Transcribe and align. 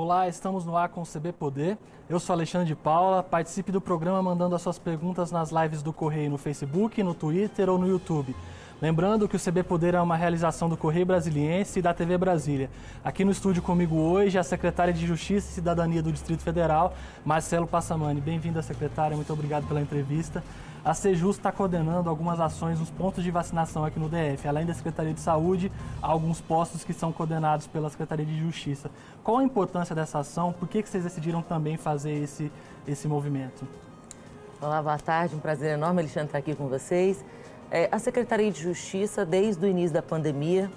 Olá, 0.00 0.28
estamos 0.28 0.64
no 0.64 0.76
ar 0.76 0.90
com 0.90 1.02
o 1.02 1.04
CB 1.04 1.32
Poder. 1.32 1.76
Eu 2.08 2.20
sou 2.20 2.32
Alexandre 2.32 2.68
de 2.68 2.76
Paula. 2.76 3.20
Participe 3.20 3.72
do 3.72 3.80
programa 3.80 4.22
mandando 4.22 4.54
as 4.54 4.62
suas 4.62 4.78
perguntas 4.78 5.32
nas 5.32 5.50
lives 5.50 5.82
do 5.82 5.92
Correio 5.92 6.30
no 6.30 6.38
Facebook, 6.38 7.02
no 7.02 7.14
Twitter 7.14 7.68
ou 7.68 7.76
no 7.76 7.88
YouTube. 7.88 8.32
Lembrando 8.80 9.26
que 9.26 9.34
o 9.34 9.40
CB 9.40 9.64
Poder 9.64 9.94
é 9.94 10.00
uma 10.00 10.14
realização 10.14 10.68
do 10.68 10.76
Correio 10.76 11.04
Brasiliense 11.04 11.80
e 11.80 11.82
da 11.82 11.92
TV 11.92 12.16
Brasília. 12.16 12.70
Aqui 13.02 13.24
no 13.24 13.32
estúdio 13.32 13.60
comigo 13.60 13.96
hoje 13.96 14.38
a 14.38 14.44
secretária 14.44 14.94
de 14.94 15.04
Justiça 15.04 15.50
e 15.50 15.54
Cidadania 15.54 16.00
do 16.00 16.12
Distrito 16.12 16.44
Federal, 16.44 16.94
Marcelo 17.24 17.66
Passamani. 17.66 18.20
Bem-vinda, 18.20 18.62
secretária. 18.62 19.16
Muito 19.16 19.32
obrigado 19.32 19.66
pela 19.66 19.80
entrevista. 19.80 20.44
A 20.88 20.94
Sejus 20.94 21.36
está 21.36 21.52
coordenando 21.52 22.08
algumas 22.08 22.40
ações 22.40 22.80
nos 22.80 22.88
pontos 22.88 23.22
de 23.22 23.30
vacinação 23.30 23.84
aqui 23.84 24.00
no 24.00 24.08
DF. 24.08 24.48
Além 24.48 24.64
da 24.64 24.72
Secretaria 24.72 25.12
de 25.12 25.20
Saúde, 25.20 25.70
há 26.00 26.06
alguns 26.06 26.40
postos 26.40 26.82
que 26.82 26.94
são 26.94 27.12
coordenados 27.12 27.66
pela 27.66 27.90
Secretaria 27.90 28.24
de 28.24 28.38
Justiça. 28.38 28.90
Qual 29.22 29.36
a 29.36 29.44
importância 29.44 29.94
dessa 29.94 30.20
ação? 30.20 30.50
Por 30.50 30.66
que, 30.66 30.82
que 30.82 30.88
vocês 30.88 31.04
decidiram 31.04 31.42
também 31.42 31.76
fazer 31.76 32.12
esse, 32.12 32.50
esse 32.86 33.06
movimento? 33.06 33.68
Olá, 34.62 34.82
boa 34.82 34.96
tarde. 34.96 35.36
Um 35.36 35.40
prazer 35.40 35.74
enorme, 35.74 36.00
Alexandre, 36.00 36.28
estar 36.28 36.38
aqui 36.38 36.54
com 36.54 36.68
vocês. 36.68 37.22
É, 37.70 37.90
a 37.92 37.98
Secretaria 37.98 38.50
de 38.50 38.62
Justiça, 38.62 39.26
desde 39.26 39.62
o 39.66 39.68
início 39.68 39.92
da 39.92 40.00
pandemia, 40.00 40.70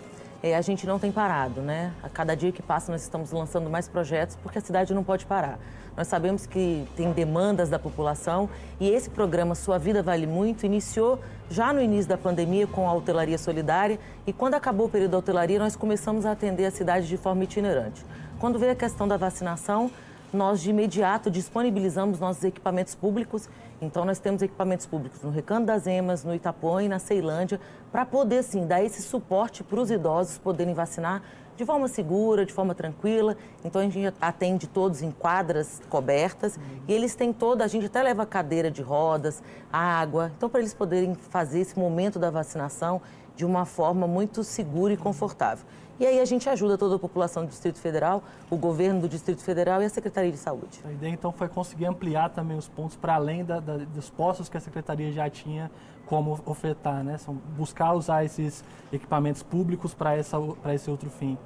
é, 0.44 0.56
a 0.56 0.62
gente 0.62 0.88
não 0.88 0.98
tem 0.98 1.12
parado, 1.12 1.62
né? 1.62 1.94
A 2.02 2.10
cada 2.10 2.36
dia 2.36 2.52
que 2.52 2.62
passa, 2.62 2.92
nós 2.92 3.02
estamos 3.02 3.32
lançando 3.32 3.70
mais 3.70 3.88
projetos 3.88 4.36
porque 4.42 4.58
a 4.58 4.62
cidade 4.62 4.94
não 4.94 5.04
pode 5.04 5.26
parar. 5.26 5.60
Nós 5.96 6.08
sabemos 6.08 6.46
que 6.46 6.88
tem 6.96 7.12
demandas 7.12 7.70
da 7.70 7.78
população 7.78 8.50
e 8.80 8.90
esse 8.90 9.10
programa 9.10 9.54
Sua 9.54 9.78
Vida 9.78 10.02
Vale 10.02 10.26
Muito 10.26 10.66
iniciou 10.66 11.20
já 11.50 11.74
no 11.74 11.82
início 11.82 12.08
da 12.08 12.18
pandemia 12.18 12.66
com 12.66 12.90
a 12.90 12.94
hotelaria 12.94 13.38
solidária 13.38 14.00
e 14.26 14.32
quando 14.32 14.56
acabou 14.56 14.88
o 14.88 14.90
período 14.90 15.12
da 15.12 15.18
hotelaria, 15.18 15.60
nós 15.60 15.76
começamos 15.76 16.26
a 16.26 16.32
atender 16.32 16.66
a 16.66 16.72
cidade 16.72 17.08
de 17.08 17.18
forma 17.18 17.44
itinerante. 17.44 18.06
Quando 18.40 18.58
veio 18.58 18.72
a 18.72 18.76
questão 18.76 19.08
da 19.08 19.18
vacinação, 19.18 19.92
nós 20.34 20.62
de 20.62 20.70
imediato 20.70 21.30
disponibilizamos 21.30 22.20
nossos 22.20 22.44
equipamentos 22.44 22.96
públicos. 22.96 23.50
Então, 23.82 24.06
nós 24.06 24.20
temos 24.20 24.42
equipamentos 24.42 24.86
públicos 24.86 25.22
no 25.22 25.30
Recanto 25.30 25.66
das 25.66 25.88
Emas, 25.88 26.24
no 26.24 26.34
Itapõe, 26.34 26.88
na 26.88 27.00
Ceilândia, 27.00 27.60
para 27.92 28.06
poder, 28.06 28.44
sim, 28.44 28.66
dar 28.66 28.84
esse 28.84 29.02
suporte 29.02 29.64
para 29.64 29.80
os 29.80 29.92
idosos 29.92 30.38
poderem 30.38 30.74
vacinar 30.74 31.22
de 31.58 31.66
forma 31.66 31.88
segura, 31.88 32.46
de 32.46 32.54
forma 32.54 32.74
tranquila. 32.74 33.36
Então, 33.64 33.82
a 33.82 33.84
gente 33.88 34.16
atende 34.22 34.68
todos 34.68 35.02
em 35.02 35.12
quadras 35.12 35.82
cobertas 35.90 36.56
uhum. 36.56 36.64
e 36.88 36.94
eles 36.94 37.14
têm 37.14 37.34
toda, 37.34 37.64
a 37.64 37.68
gente 37.68 37.86
até 37.86 38.02
leva 38.02 38.26
cadeira 38.26 38.72
de 38.72 38.82
rodas, 38.82 39.44
água. 39.72 40.32
Então, 40.38 40.50
para 40.50 40.60
eles 40.60 40.74
poderem 40.74 41.14
fazer 41.14 41.60
esse 41.60 41.78
momento 41.78 42.18
da 42.18 42.32
vacinação 42.32 43.02
de 43.36 43.46
uma 43.46 43.66
forma 43.66 44.08
muito 44.08 44.44
segura 44.44 44.94
e 44.94 44.98
confortável. 44.98 45.66
E 46.02 46.08
aí 46.08 46.20
a 46.20 46.26
gente 46.26 46.50
ajuda 46.50 46.80
toda 46.80 46.96
a 46.96 47.00
população 47.00 47.46
do 47.46 47.50
Distrito 47.50 47.78
Federal, 47.78 48.24
o 48.50 48.58
governo 48.58 49.02
do 49.02 49.08
Distrito 49.08 49.44
Federal 49.44 49.84
e 49.84 49.86
a 49.86 49.90
Secretaria 49.90 50.32
de 50.32 50.38
Saúde. 50.38 50.80
A 50.84 50.92
ideia 50.92 51.12
então 51.12 51.32
foi 51.32 51.48
conseguir 51.48 51.86
ampliar 51.86 52.32
também 52.32 52.58
os 52.58 52.68
pontos 52.68 52.96
para 52.96 53.14
além 53.14 53.46
da, 53.46 53.60
da, 53.60 53.78
dos 53.78 54.10
postos 54.10 54.50
que 54.50 54.58
a 54.58 54.60
Secretaria 54.60 55.12
já 55.12 55.30
tinha 55.30 55.70
como 56.08 56.40
ofertar, 56.44 57.04
né? 57.04 57.20
São 57.20 57.36
buscar 57.56 57.94
usar 57.94 58.26
esses 58.26 58.64
equipamentos 58.92 59.44
públicos 59.44 59.94
para 59.94 60.18
esse 60.18 60.90
outro 60.90 61.08
fim. 61.12 61.38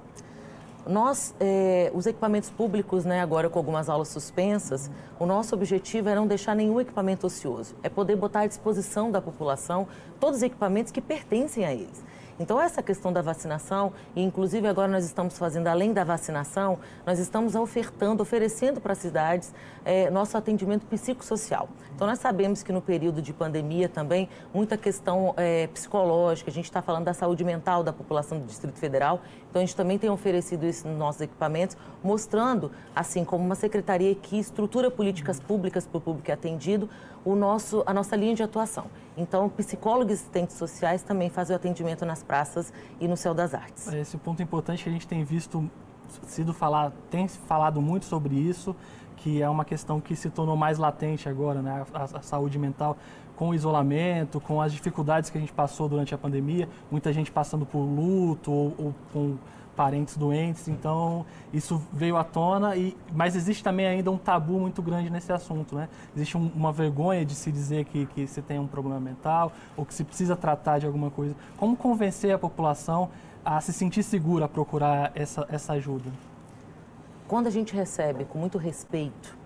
Nós, 0.88 1.34
eh, 1.40 1.92
os 1.96 2.06
equipamentos 2.06 2.52
públicos, 2.52 3.06
né, 3.06 3.20
agora 3.20 3.50
com 3.50 3.58
algumas 3.58 3.90
aulas 3.90 4.08
suspensas, 4.10 4.92
o 5.20 5.26
nosso 5.26 5.56
objetivo 5.56 6.10
é 6.10 6.16
não 6.16 6.28
deixar 6.28 6.56
nenhum 6.56 6.80
equipamento 6.80 7.26
ocioso, 7.26 7.76
é 7.82 7.90
poder 7.90 8.16
botar 8.16 8.42
à 8.42 8.48
disposição 8.48 9.10
da 9.10 9.20
população 9.20 9.88
todos 10.20 10.38
os 10.38 10.44
equipamentos 10.44 10.92
que 10.92 11.02
pertencem 11.02 11.66
a 11.66 11.74
eles. 11.74 12.04
Então, 12.38 12.60
essa 12.60 12.84
questão 12.84 13.14
da 13.14 13.22
vacinação, 13.22 13.94
e 14.14 14.22
inclusive 14.22 14.68
agora 14.68 14.90
nós 14.92 15.06
estamos 15.06 15.38
fazendo, 15.38 15.68
além 15.68 15.94
da 15.94 16.04
vacinação, 16.04 16.78
nós 17.06 17.18
estamos 17.18 17.56
ofertando, 17.56 18.22
oferecendo 18.22 18.82
para 18.82 18.92
as 18.92 18.98
cidades 18.98 19.54
é, 19.86 20.10
nosso 20.10 20.38
atendimento 20.38 20.86
psicossocial. 20.86 21.70
Então, 21.96 22.06
nós 22.06 22.20
sabemos 22.20 22.62
que 22.62 22.74
no 22.74 22.82
período 22.82 23.22
de 23.22 23.32
pandemia 23.32 23.88
também, 23.88 24.28
muita 24.54 24.76
questão 24.76 25.34
é, 25.38 25.68
psicológica, 25.68 26.52
a 26.52 26.54
gente 26.54 26.66
está 26.66 26.82
falando 26.82 27.06
da 27.06 27.14
saúde 27.14 27.42
mental 27.46 27.84
da 27.84 27.94
população 27.94 28.38
do 28.38 28.46
Distrito 28.46 28.78
Federal, 28.78 29.22
então 29.50 29.62
a 29.62 29.66
gente 29.66 29.76
também 29.76 29.98
tem 29.98 30.10
oferecido 30.10 30.66
isso 30.66 30.75
nos 30.84 30.98
nossos 30.98 31.22
equipamentos, 31.22 31.78
mostrando, 32.04 32.72
assim 32.96 33.24
como 33.24 33.44
uma 33.44 33.56
secretaria 33.56 34.14
que 34.16 34.38
estrutura 34.38 34.92
políticas 34.92 35.40
públicas 35.40 35.86
para 35.88 35.98
o 35.98 36.02
público 36.02 36.32
atendido, 36.32 36.90
o 37.24 37.36
nosso, 37.36 37.84
a 37.86 37.94
nossa 37.94 38.16
linha 38.16 38.36
de 38.36 38.44
atuação. 38.44 38.86
Então, 39.18 39.50
psicólogos 39.50 40.12
e 40.12 40.14
assistentes 40.16 40.58
sociais 40.58 41.02
também 41.02 41.30
fazem 41.30 41.54
o 41.54 41.58
atendimento 41.58 42.06
nas 42.06 42.22
praças 42.22 42.74
e 43.00 43.08
no 43.08 43.16
Céu 43.16 43.34
das 43.34 43.54
Artes. 43.54 43.88
Esse 43.94 44.18
ponto 44.18 44.42
importante 44.42 44.84
que 44.84 44.90
a 44.90 44.92
gente 44.92 45.08
tem 45.08 45.24
visto, 45.24 45.70
sido 46.28 46.54
falar, 46.54 46.92
tem 47.10 47.28
falado 47.28 47.82
muito 47.82 48.06
sobre 48.06 48.36
isso, 48.36 48.76
que 49.18 49.42
é 49.42 49.50
uma 49.50 49.66
questão 49.66 50.00
que 50.00 50.16
se 50.16 50.30
tornou 50.30 50.56
mais 50.56 50.78
latente 50.78 51.28
agora, 51.28 51.62
né? 51.62 51.86
a, 51.94 52.04
a 52.04 52.22
saúde 52.22 52.60
mental, 52.60 52.98
com 53.36 53.50
o 53.50 53.56
isolamento, 53.56 54.40
com 54.40 54.62
as 54.62 54.72
dificuldades 54.72 55.30
que 55.30 55.38
a 55.38 55.42
gente 55.42 55.54
passou 55.54 55.90
durante 55.90 56.14
a 56.14 56.18
pandemia, 56.18 56.70
muita 56.92 57.12
gente 57.12 57.32
passando 57.32 57.66
por 57.66 57.80
luto 57.80 58.52
ou, 58.52 58.74
ou 58.78 58.96
com 59.12 59.36
parentes 59.76 60.18
doentes, 60.18 60.68
então 60.68 61.26
isso 61.54 61.82
veio 61.92 62.18
à 62.18 62.24
tona, 62.24 62.76
e, 62.76 62.96
mas 63.14 63.36
existe 63.36 63.64
também 63.64 63.86
ainda 63.86 64.10
um 64.10 64.18
tabu 64.18 64.60
muito 64.60 64.82
grande 64.82 65.10
nesse 65.10 65.32
assunto, 65.32 65.76
né? 65.76 65.90
Existe 66.16 66.38
um, 66.38 66.50
uma 66.56 66.72
vergonha 66.72 67.26
de 67.26 67.36
se 67.36 67.52
dizer 67.52 67.86
que, 67.86 68.06
que 68.08 68.26
você 68.26 68.42
tem 68.42 68.58
um 68.58 68.68
problema 68.68 69.00
mental 69.00 69.52
ou 69.76 69.86
que 69.86 69.94
se 69.94 70.04
precisa 70.04 70.36
tratar 70.36 70.80
de 70.80 70.86
alguma 70.86 71.12
coisa. 71.12 71.36
Como 71.58 71.76
convencer 71.76 72.34
a 72.34 72.40
população 72.40 73.10
a 73.44 73.62
se 73.62 73.72
sentir 73.74 74.02
segura 74.02 74.46
a 74.46 74.50
procurar 74.50 75.12
essa, 75.14 75.46
essa 75.50 75.74
ajuda? 75.74 76.10
Quando 77.28 77.48
a 77.48 77.52
gente 77.52 77.76
recebe 77.76 78.26
com 78.26 78.40
muito 78.40 78.58
respeito 78.58 79.45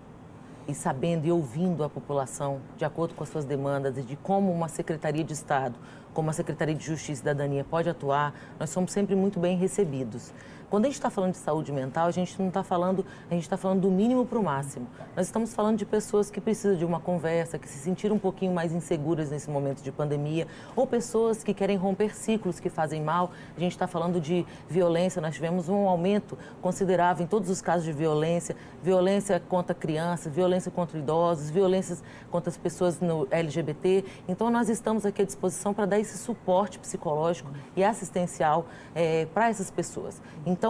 e 0.70 0.74
sabendo 0.74 1.26
e 1.26 1.32
ouvindo 1.32 1.82
a 1.82 1.88
população 1.88 2.60
de 2.76 2.84
acordo 2.84 3.14
com 3.14 3.22
as 3.22 3.28
suas 3.28 3.44
demandas 3.44 3.98
e 3.98 4.02
de 4.02 4.16
como 4.16 4.52
uma 4.52 4.68
Secretaria 4.68 5.24
de 5.24 5.32
Estado, 5.32 5.74
como 6.14 6.30
a 6.30 6.32
Secretaria 6.32 6.74
de 6.74 6.84
Justiça 6.84 7.12
e 7.12 7.16
Cidadania 7.16 7.64
pode 7.64 7.88
atuar, 7.88 8.34
nós 8.58 8.70
somos 8.70 8.92
sempre 8.92 9.14
muito 9.14 9.38
bem 9.38 9.56
recebidos. 9.56 10.32
Quando 10.70 10.84
a 10.84 10.88
gente 10.88 10.94
está 10.94 11.10
falando 11.10 11.32
de 11.32 11.38
saúde 11.38 11.72
mental, 11.72 12.06
a 12.06 12.12
gente 12.12 12.38
não 12.38 12.46
está 12.46 12.62
falando, 12.62 13.04
a 13.28 13.34
gente 13.34 13.42
está 13.42 13.56
falando 13.56 13.80
do 13.80 13.90
mínimo 13.90 14.24
para 14.24 14.38
o 14.38 14.44
máximo. 14.44 14.86
Nós 15.16 15.26
estamos 15.26 15.52
falando 15.52 15.76
de 15.76 15.84
pessoas 15.84 16.30
que 16.30 16.40
precisam 16.40 16.76
de 16.76 16.84
uma 16.84 17.00
conversa, 17.00 17.58
que 17.58 17.68
se 17.68 17.76
sentiram 17.76 18.14
um 18.14 18.20
pouquinho 18.20 18.54
mais 18.54 18.72
inseguras 18.72 19.30
nesse 19.30 19.50
momento 19.50 19.82
de 19.82 19.90
pandemia, 19.90 20.46
ou 20.76 20.86
pessoas 20.86 21.42
que 21.42 21.52
querem 21.52 21.76
romper 21.76 22.14
ciclos 22.14 22.60
que 22.60 22.70
fazem 22.70 23.02
mal. 23.02 23.32
A 23.56 23.58
gente 23.58 23.72
está 23.72 23.88
falando 23.88 24.20
de 24.20 24.46
violência, 24.68 25.20
nós 25.20 25.34
tivemos 25.34 25.68
um 25.68 25.88
aumento 25.88 26.38
considerável 26.62 27.24
em 27.24 27.26
todos 27.26 27.50
os 27.50 27.60
casos 27.60 27.84
de 27.84 27.92
violência, 27.92 28.54
violência 28.80 29.40
contra 29.40 29.74
crianças, 29.74 30.32
violência 30.32 30.70
contra 30.70 30.96
idosos, 30.96 31.50
violências 31.50 32.00
contra 32.30 32.48
as 32.48 32.56
pessoas 32.56 33.00
no 33.00 33.26
LGBT. 33.32 34.04
Então 34.28 34.48
nós 34.50 34.68
estamos 34.68 35.04
aqui 35.04 35.22
à 35.22 35.24
disposição 35.24 35.74
para 35.74 35.84
dar 35.84 35.98
esse 35.98 36.16
suporte 36.16 36.78
psicológico 36.78 37.50
e 37.74 37.82
assistencial 37.82 38.66
é, 38.94 39.26
para 39.34 39.48
essas 39.48 39.68
pessoas. 39.68 40.22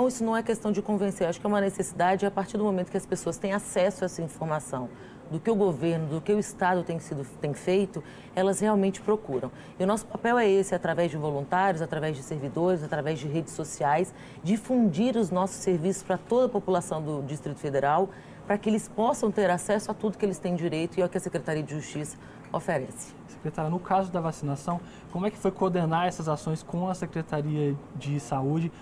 Isso 0.06 0.23
não 0.25 0.37
é 0.37 0.43
questão 0.43 0.71
de 0.71 0.81
convencer, 0.81 1.27
acho 1.27 1.41
que 1.41 1.47
é 1.47 1.49
uma 1.49 1.61
necessidade 1.61 2.25
a 2.25 2.31
partir 2.31 2.56
do 2.56 2.65
momento 2.65 2.91
que 2.91 2.97
as 2.97 3.06
pessoas 3.06 3.37
têm 3.39 3.53
acesso 3.53 4.05
a 4.05 4.06
essa 4.06 4.23
informação 4.23 4.89
do 5.31 5.39
que 5.39 5.51
o 5.51 5.55
governo, 5.55 6.06
do 6.06 6.21
que 6.21 6.33
o 6.33 6.39
Estado 6.39 6.83
tem, 6.83 6.99
sido, 6.99 7.25
tem 7.41 7.55
feito, 7.55 8.03
elas 8.34 8.61
realmente 8.61 9.01
procuram. 9.01 9.51
E 9.78 9.84
o 9.84 9.87
nosso 9.87 10.05
papel 10.06 10.39
é 10.39 10.49
esse, 10.49 10.75
através 10.75 11.11
de 11.11 11.17
voluntários, 11.17 11.81
através 11.81 12.17
de 12.17 12.23
servidores, 12.23 12.83
através 12.83 13.19
de 13.19 13.28
redes 13.28 13.55
sociais, 13.55 14.12
difundir 14.43 15.17
os 15.17 15.31
nossos 15.31 15.56
serviços 15.56 16.03
para 16.03 16.19
toda 16.19 16.47
a 16.47 16.49
população 16.49 17.01
do 17.01 17.22
Distrito 17.22 17.59
Federal, 17.61 18.11
para 18.47 18.59
que 18.59 18.69
eles 18.69 18.89
possam 18.89 19.31
ter 19.31 19.49
acesso 19.49 19.93
a 19.93 19.95
tudo 19.95 20.19
que 20.19 20.25
eles 20.25 20.39
têm 20.39 20.57
direito 20.57 20.99
e 20.99 21.03
ao 21.03 21.09
que 21.09 21.17
a 21.17 21.21
Secretaria 21.21 21.62
de 21.62 21.72
Justiça 21.75 22.19
oferece. 22.53 23.15
Secretária, 23.28 23.71
no 23.71 23.78
caso 23.78 24.11
da 24.11 24.21
vacinação, 24.21 24.81
como 25.12 25.25
é 25.27 25.31
que 25.31 25.39
foi 25.39 25.51
coordenar 25.51 26.07
essas 26.07 26.28
ações 26.28 26.63
com 26.63 26.89
a 26.89 26.95
Secretaria 26.95 27.77
de 27.95 28.19
Saúde? 28.19 28.72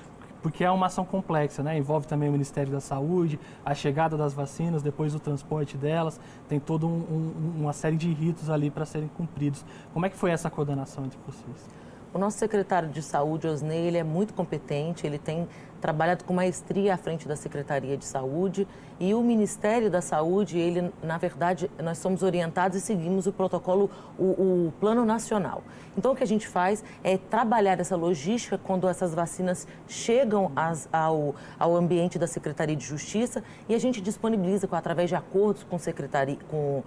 Porque 0.43 0.65
é 0.65 0.71
uma 0.71 0.87
ação 0.87 1.05
complexa, 1.05 1.63
né? 1.63 1.77
Envolve 1.77 2.07
também 2.07 2.29
o 2.29 2.33
Ministério 2.33 2.73
da 2.73 2.81
Saúde, 2.81 3.39
a 3.65 3.75
chegada 3.75 4.17
das 4.17 4.33
vacinas, 4.33 4.83
depois 4.83 5.15
o 5.15 5.21
transporte 5.21 5.77
delas, 5.77 6.21
tem 6.49 6.59
toda 6.59 6.87
um, 6.87 6.91
um, 6.91 7.61
uma 7.61 7.73
série 7.73 7.97
de 7.97 8.13
ritos 8.13 8.49
ali 8.51 8.71
para 8.71 8.85
serem 8.85 9.09
cumpridos. 9.09 9.65
Como 9.93 10.07
é 10.07 10.11
que 10.11 10.17
foi 10.17 10.31
essa 10.31 10.49
coordenação 10.51 11.05
entre 11.05 11.19
vocês? 11.27 11.69
O 12.13 12.19
nosso 12.19 12.39
secretário 12.39 12.89
de 12.89 13.03
Saúde, 13.03 13.47
Osnei, 13.47 13.87
ele 13.87 13.99
é 13.99 14.05
muito 14.05 14.33
competente, 14.33 15.07
ele 15.07 15.19
tem 15.19 15.47
trabalhado 15.81 16.25
com 16.25 16.35
maestria 16.35 16.95
à 16.95 16.97
frente 16.97 17.27
da 17.27 17.37
Secretaria 17.37 17.97
de 17.97 18.05
Saúde 18.05 18.67
e 19.01 19.15
o 19.15 19.23
Ministério 19.23 19.91
da 19.91 20.01
Saúde, 20.01 20.59
ele, 20.59 20.93
na 21.03 21.19
verdade, 21.19 21.71
nós 21.83 21.99
somos 21.99 22.23
orientados 22.23 22.77
e 22.77 22.81
seguimos 22.81 23.27
o 23.27 23.33
protocolo, 23.33 23.91
o, 24.19 24.25
o 24.25 24.73
Plano 24.81 25.05
Nacional. 25.05 25.63
Então, 25.97 26.13
o 26.13 26.17
que 26.17 26.25
a 26.25 26.27
gente 26.27 26.49
faz 26.49 26.83
é 27.05 27.17
trabalhar 27.17 27.79
essa 27.79 27.97
logística 27.97 28.59
quando 28.59 28.89
essas 28.89 29.15
vacinas 29.15 29.67
chegam 29.87 30.51
as, 30.57 30.89
ao, 30.93 31.35
ao 31.59 31.77
ambiente 31.77 32.19
da 32.19 32.27
Secretaria 32.27 32.75
de 32.75 32.85
Justiça 32.85 33.43
e 33.69 33.75
a 33.75 33.79
gente 33.79 34.01
disponibiliza, 34.01 34.67
com, 34.67 34.75
através 34.75 35.09
de 35.09 35.15
acordos 35.15 35.65
com, 35.65 35.79
secretaria, 35.79 36.39
com 36.51 36.83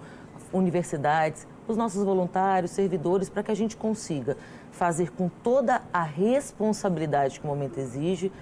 universidades, 0.52 1.46
os 1.66 1.76
nossos 1.76 2.04
voluntários, 2.04 2.72
servidores, 2.72 3.28
para 3.28 3.42
que 3.42 3.50
a 3.50 3.56
gente 3.56 3.76
consiga 3.76 4.36
fazer 4.70 5.10
com 5.12 5.28
toda 5.28 5.82
a 5.92 6.02
responsabilidade 6.02 7.40
que 7.40 7.46
o 7.46 7.48
momento 7.48 7.78
exige 7.78 8.32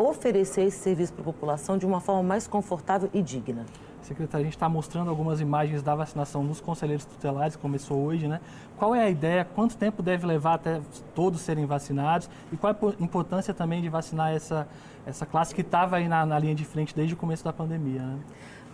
oferecer 0.00 0.62
esse 0.62 0.78
serviço 0.78 1.12
para 1.12 1.22
a 1.22 1.24
população 1.24 1.76
de 1.78 1.86
uma 1.86 2.00
forma 2.00 2.22
mais 2.22 2.46
confortável 2.46 3.08
e 3.12 3.22
digna. 3.22 3.64
Secretária, 4.02 4.42
a 4.42 4.44
gente 4.44 4.56
está 4.56 4.68
mostrando 4.68 5.08
algumas 5.08 5.40
imagens 5.40 5.80
da 5.82 5.94
vacinação 5.94 6.44
dos 6.44 6.60
conselheiros 6.60 7.04
tutelares, 7.04 7.54
começou 7.54 8.02
hoje, 8.02 8.26
né? 8.26 8.40
Qual 8.76 8.94
é 8.94 9.04
a 9.04 9.08
ideia? 9.08 9.44
Quanto 9.44 9.76
tempo 9.76 10.02
deve 10.02 10.26
levar 10.26 10.54
até 10.54 10.80
todos 11.14 11.40
serem 11.40 11.66
vacinados? 11.66 12.28
E 12.52 12.56
qual 12.56 12.72
é 12.72 12.76
a 12.76 13.02
importância 13.02 13.54
também 13.54 13.80
de 13.80 13.88
vacinar 13.88 14.32
essa, 14.32 14.66
essa 15.06 15.24
classe 15.24 15.54
que 15.54 15.60
estava 15.60 15.96
aí 15.96 16.08
na, 16.08 16.26
na, 16.26 16.38
linha 16.38 16.54
de 16.54 16.64
frente 16.64 16.94
desde 16.94 17.14
o 17.14 17.16
começo 17.16 17.44
da 17.44 17.52
pandemia, 17.52 18.02
né? 18.02 18.18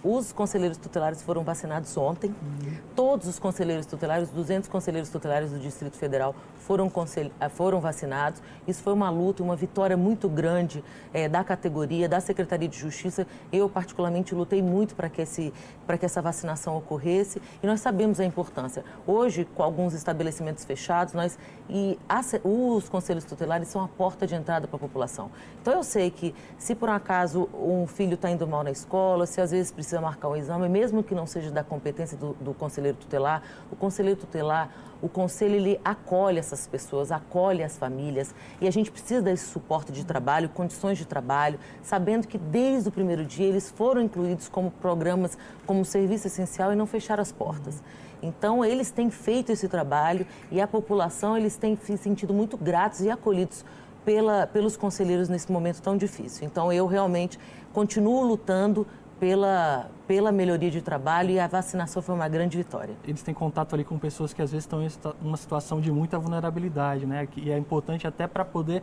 Os 0.02 0.32
conselheiros 0.32 0.78
tutelares 0.78 1.22
foram 1.22 1.42
vacinados 1.42 1.96
ontem. 1.96 2.30
Uhum. 2.30 2.72
Todos 2.94 3.26
os 3.26 3.38
conselheiros 3.38 3.86
tutelares, 3.86 4.30
200 4.30 4.68
conselheiros 4.68 5.10
tutelares 5.10 5.50
do 5.50 5.58
Distrito 5.58 5.96
Federal 5.96 6.34
foram, 6.68 6.92
eh, 7.40 7.48
foram 7.48 7.80
vacinados. 7.80 8.42
Isso 8.66 8.82
foi 8.82 8.92
uma 8.92 9.08
luta, 9.08 9.42
uma 9.42 9.56
vitória 9.56 9.96
muito 9.96 10.28
grande 10.28 10.84
é, 11.14 11.28
da 11.28 11.42
categoria, 11.42 12.08
da 12.08 12.20
Secretaria 12.20 12.68
de 12.68 12.78
Justiça. 12.78 13.26
Eu, 13.50 13.68
particularmente, 13.68 14.34
lutei 14.34 14.62
muito 14.62 14.94
para 14.94 15.08
que, 15.08 15.22
esse, 15.22 15.52
que 15.98 16.04
essa 16.04 16.20
vacinação 16.20 16.76
ocorresse 16.76 17.40
e 17.62 17.66
nós 17.66 17.80
sabemos 17.80 18.20
a 18.20 18.24
importância. 18.24 18.84
Hoje, 19.06 19.46
com 19.54 19.62
alguns 19.62 19.94
estabelecimentos 19.94 20.64
fechados, 20.64 21.14
nós 21.14 21.38
e 21.70 21.98
os 22.44 22.88
conselhos 22.88 23.24
tutelares 23.24 23.68
são 23.68 23.82
a 23.82 23.88
porta 23.88 24.26
de 24.26 24.34
entrada 24.34 24.66
para 24.66 24.76
a 24.76 24.80
população. 24.80 25.30
Então, 25.60 25.72
eu 25.74 25.82
sei 25.82 26.10
que 26.10 26.34
se 26.58 26.74
por 26.74 26.88
um 26.88 26.92
acaso 26.92 27.48
um 27.54 27.86
filho 27.86 28.14
está 28.14 28.30
indo 28.30 28.46
mal 28.46 28.62
na 28.62 28.70
escola, 28.70 29.26
se 29.26 29.40
às 29.40 29.50
vezes 29.50 29.72
precisa 29.72 29.87
marcar 30.00 30.28
um 30.28 30.36
exame, 30.36 30.68
mesmo 30.68 31.02
que 31.02 31.14
não 31.14 31.26
seja 31.26 31.50
da 31.50 31.64
competência 31.64 32.16
do, 32.16 32.34
do 32.34 32.52
conselheiro 32.52 32.96
tutelar, 32.98 33.42
o 33.70 33.76
conselheiro 33.76 34.18
tutelar, 34.18 34.70
o 35.00 35.08
conselho 35.08 35.54
ele 35.54 35.80
acolhe 35.84 36.38
essas 36.38 36.66
pessoas, 36.66 37.12
acolhe 37.12 37.62
as 37.62 37.76
famílias 37.76 38.34
e 38.60 38.66
a 38.66 38.70
gente 38.70 38.90
precisa 38.90 39.22
desse 39.22 39.46
suporte 39.46 39.92
de 39.92 40.04
trabalho, 40.04 40.48
condições 40.48 40.98
de 40.98 41.06
trabalho, 41.06 41.58
sabendo 41.82 42.26
que 42.26 42.36
desde 42.36 42.88
o 42.88 42.92
primeiro 42.92 43.24
dia 43.24 43.46
eles 43.46 43.70
foram 43.70 44.02
incluídos 44.02 44.48
como 44.48 44.70
programas, 44.70 45.38
como 45.66 45.84
serviço 45.84 46.26
essencial 46.26 46.72
e 46.72 46.76
não 46.76 46.86
fecharam 46.86 47.22
as 47.22 47.30
portas. 47.30 47.82
Então 48.22 48.64
eles 48.64 48.90
têm 48.90 49.10
feito 49.10 49.52
esse 49.52 49.68
trabalho 49.68 50.26
e 50.50 50.60
a 50.60 50.66
população 50.66 51.36
eles 51.36 51.56
têm 51.56 51.76
se 51.76 51.96
sentido 51.96 52.34
muito 52.34 52.56
gratos 52.56 53.00
e 53.00 53.10
acolhidos 53.10 53.64
pela, 54.04 54.46
pelos 54.46 54.76
conselheiros 54.76 55.28
nesse 55.28 55.52
momento 55.52 55.80
tão 55.80 55.96
difícil. 55.96 56.46
Então 56.46 56.72
eu 56.72 56.86
realmente 56.86 57.38
continuo 57.72 58.22
lutando 58.24 58.86
pela, 59.18 59.90
pela 60.06 60.30
melhoria 60.30 60.70
de 60.70 60.80
trabalho 60.80 61.30
e 61.30 61.40
a 61.40 61.46
vacinação 61.46 62.00
foi 62.00 62.14
uma 62.14 62.28
grande 62.28 62.56
vitória. 62.56 62.94
Eles 63.04 63.22
têm 63.22 63.34
contato 63.34 63.74
ali 63.74 63.84
com 63.84 63.98
pessoas 63.98 64.32
que 64.32 64.40
às 64.40 64.50
vezes 64.50 64.64
estão 64.64 64.82
em 64.82 64.88
uma 65.20 65.36
situação 65.36 65.80
de 65.80 65.90
muita 65.90 66.18
vulnerabilidade, 66.18 67.06
né? 67.06 67.28
E 67.36 67.50
é 67.50 67.58
importante 67.58 68.06
até 68.06 68.26
para 68.26 68.44
poder 68.44 68.82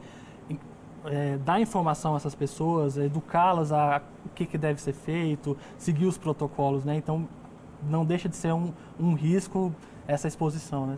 é, 1.06 1.38
dar 1.38 1.60
informação 1.60 2.14
a 2.14 2.18
essas 2.18 2.36
pessoas, 2.36 2.98
educá-las 2.98 3.72
a 3.72 4.02
o 4.26 4.30
que, 4.30 4.46
que 4.46 4.58
deve 4.58 4.82
ser 4.82 4.94
feito, 4.94 5.58
seguir 5.78 6.06
os 6.06 6.18
protocolos, 6.18 6.84
né? 6.84 6.96
Então, 6.96 7.28
não 7.90 8.04
deixa 8.06 8.28
de 8.28 8.36
ser 8.36 8.54
um, 8.54 8.74
um 9.00 9.14
risco 9.14 9.74
essa 10.08 10.28
exposição, 10.28 10.86
né? 10.86 10.98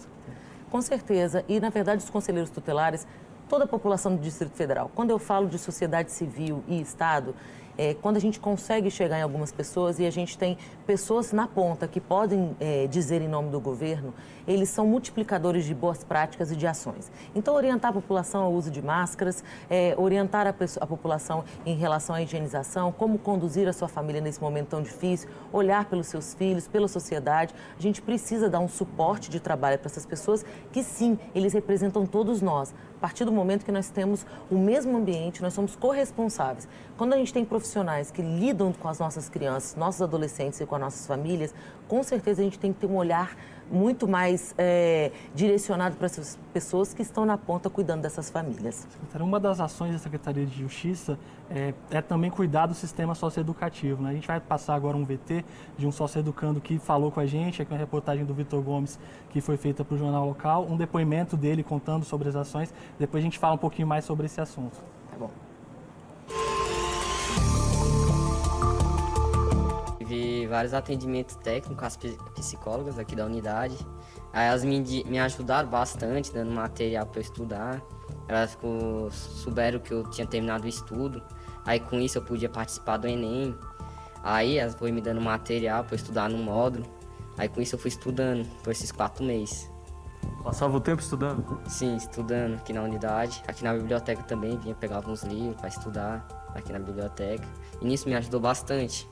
Com 0.69 0.81
certeza. 0.81 1.45
E, 1.47 1.59
na 1.59 1.69
verdade, 1.69 2.03
os 2.03 2.09
conselheiros 2.09 2.49
tutelares, 2.49 3.07
toda 3.47 3.65
a 3.65 3.67
população 3.67 4.15
do 4.15 4.21
Distrito 4.21 4.53
Federal, 4.53 4.91
quando 4.93 5.11
eu 5.11 5.19
falo 5.19 5.47
de 5.47 5.57
sociedade 5.57 6.11
civil 6.11 6.63
e 6.67 6.81
Estado, 6.81 7.33
é, 7.77 7.94
quando 7.94 8.18
a 8.18 8.19
gente 8.19 8.39
consegue 8.39 8.89
chegar 8.89 9.19
em 9.19 9.21
algumas 9.21 9.51
pessoas 9.51 10.00
e 10.00 10.06
a 10.06 10.12
gente 10.12 10.38
tem 10.38 10.57
pessoas 10.85 11.31
na 11.31 11.47
ponta 11.47 11.88
que 11.88 12.01
podem 12.01 12.56
é, 12.59 12.88
dizer 12.88 13.21
em 13.21 13.27
nome 13.27 13.50
do 13.50 13.59
governo, 13.59 14.13
eles 14.47 14.69
são 14.69 14.88
multiplicadores 14.88 15.65
de 15.65 15.75
boas 15.75 16.03
práticas 16.03 16.51
e 16.51 16.56
de 16.56 16.65
ações. 16.65 17.12
Então, 17.35 17.53
orientar 17.53 17.91
a 17.91 17.94
população 17.94 18.44
ao 18.44 18.53
uso 18.53 18.71
de 18.71 18.81
máscaras, 18.81 19.44
é, 19.69 19.94
orientar 19.97 20.47
a, 20.47 20.51
a, 20.51 20.88
população 20.88 21.44
em 21.65 21.75
relação 21.75 22.15
à 22.15 22.21
higienização, 22.21 22.91
como 22.91 23.19
conduzir 23.19 23.68
a 23.68 23.74
sua 23.74 23.89
família 23.89 24.21
nesse 24.21 24.41
momento 24.41 24.69
tão 24.69 24.81
difícil, 24.81 25.30
olhar 25.51 25.85
pelos 25.85 26.07
seus 26.07 26.33
filhos, 26.33 26.68
pela 26.68 26.88
sociedade. 26.88 27.53
A 27.77 27.81
gente 27.81 28.01
precisa 28.01 28.50
dar 28.50 28.59
um 28.59 28.69
suporte 28.69 29.30
de 29.30 29.39
trabalho 29.39 29.77
para 29.77 29.88
essas 29.88 30.06
pessoas 30.06 30.45
que, 30.71 30.81
sim, 30.81 31.19
eles 31.35 31.53
representam 31.53 32.06
todos 32.06 32.41
nós. 32.41 32.73
A 32.97 32.99
partir 32.99 33.25
do 33.25 33.31
momento 33.31 33.63
que 33.63 33.71
nós 33.71 33.89
temos 33.89 34.25
o 34.49 34.55
mesmo 34.55 34.97
ambiente, 34.97 35.39
nós 35.39 35.53
somos 35.53 35.75
corresponsáveis. 35.75 36.67
Quando 36.97 37.13
a 37.13 37.17
gente 37.17 37.31
tem 37.31 37.45
profissionais 37.45 38.09
que 38.09 38.23
lidam 38.23 38.73
com 38.73 38.88
as 38.88 38.97
nossas 38.97 39.29
crianças, 39.29 39.75
nossos 39.75 40.01
adolescentes 40.01 40.59
e 40.59 40.65
com 40.65 40.73
as 40.73 40.81
nossas 40.81 41.05
famílias, 41.05 41.53
com 41.88 42.01
certeza 42.01 42.41
a 42.41 42.44
gente 42.44 42.57
tem 42.57 42.73
que 42.73 42.79
ter 42.79 42.88
um 42.88 42.95
olhar 42.95 43.38
muito 43.71 44.07
mais 44.07 44.53
é, 44.57 45.11
direcionado 45.33 45.95
para 45.95 46.05
essas 46.05 46.37
pessoas 46.53 46.93
que 46.93 47.01
estão 47.01 47.25
na 47.25 47.37
ponta 47.37 47.69
cuidando 47.69 48.01
dessas 48.01 48.29
famílias. 48.29 48.87
Secretária, 48.89 49.25
uma 49.25 49.39
das 49.39 49.59
ações 49.59 49.93
da 49.93 49.99
Secretaria 49.99 50.45
de 50.45 50.59
Justiça 50.59 51.17
é, 51.49 51.73
é 51.91 52.01
também 52.01 52.29
cuidar 52.29 52.67
do 52.67 52.73
sistema 52.73 53.15
socioeducativo. 53.15 54.01
Né? 54.01 54.11
A 54.11 54.13
gente 54.13 54.27
vai 54.27 54.39
passar 54.39 54.75
agora 54.75 54.97
um 54.97 55.03
VT 55.03 55.43
de 55.77 55.87
um 55.87 55.91
socioeducando 55.91 56.59
que 56.59 56.79
falou 56.79 57.11
com 57.11 57.19
a 57.19 57.25
gente, 57.25 57.61
aqui 57.61 57.71
uma 57.71 57.79
reportagem 57.79 58.25
do 58.25 58.33
Vitor 58.33 58.61
Gomes 58.61 58.99
que 59.29 59.41
foi 59.41 59.57
feita 59.57 59.83
para 59.83 59.95
o 59.95 59.97
jornal 59.97 60.25
local, 60.25 60.65
um 60.69 60.77
depoimento 60.77 61.35
dele 61.35 61.63
contando 61.63 62.05
sobre 62.05 62.29
as 62.29 62.35
ações. 62.35 62.73
Depois 62.97 63.21
a 63.21 63.25
gente 63.25 63.37
fala 63.37 63.55
um 63.55 63.59
pouquinho 63.59 63.87
mais 63.87 64.05
sobre 64.05 64.25
esse 64.25 64.41
assunto. 64.41 64.77
Tá 65.11 65.17
bom. 65.17 66.56
Tive 70.47 70.53
vários 70.53 70.73
atendimentos 70.73 71.35
técnicos 71.35 71.77
com 71.77 71.85
as 71.85 71.97
psicólogas 72.35 72.97
aqui 72.97 73.15
da 73.15 73.25
unidade. 73.25 73.77
Aí 74.33 74.47
elas 74.47 74.63
me, 74.63 74.79
me 75.03 75.19
ajudaram 75.19 75.69
bastante, 75.69 76.31
dando 76.31 76.51
material 76.51 77.05
para 77.05 77.19
eu 77.19 77.23
estudar. 77.23 77.81
Elas 78.27 78.51
ficou, 78.51 79.11
souberam 79.11 79.79
que 79.79 79.94
eu 79.94 80.03
tinha 80.09 80.25
terminado 80.25 80.65
o 80.65 80.67
estudo. 80.67 81.21
Aí 81.65 81.79
com 81.79 81.99
isso 81.99 82.17
eu 82.17 82.21
podia 82.21 82.49
participar 82.49 82.97
do 82.97 83.07
Enem. 83.07 83.55
Aí 84.23 84.57
elas 84.57 84.75
foram 84.75 84.94
me 84.94 85.01
dando 85.01 85.21
material 85.21 85.83
para 85.83 85.94
eu 85.94 85.97
estudar 85.97 86.29
no 86.29 86.38
módulo. 86.38 86.85
Aí 87.38 87.49
com 87.49 87.61
isso 87.61 87.75
eu 87.75 87.79
fui 87.79 87.89
estudando 87.89 88.47
por 88.63 88.71
esses 88.71 88.91
quatro 88.91 89.23
meses. 89.23 89.69
Passava 90.44 90.75
o 90.75 90.79
tempo 90.79 91.01
estudando? 91.01 91.59
Sim, 91.67 91.95
estudando 91.97 92.55
aqui 92.55 92.73
na 92.73 92.81
unidade. 92.81 93.44
Aqui 93.47 93.63
na 93.63 93.73
biblioteca 93.73 94.23
também, 94.23 94.57
vinha 94.57 94.73
pegar 94.73 94.97
alguns 94.97 95.23
livros 95.23 95.55
para 95.57 95.67
estudar 95.67 96.25
aqui 96.55 96.71
na 96.71 96.79
biblioteca. 96.79 97.47
E 97.81 97.85
nisso 97.85 98.07
me 98.07 98.15
ajudou 98.15 98.39
bastante. 98.39 99.07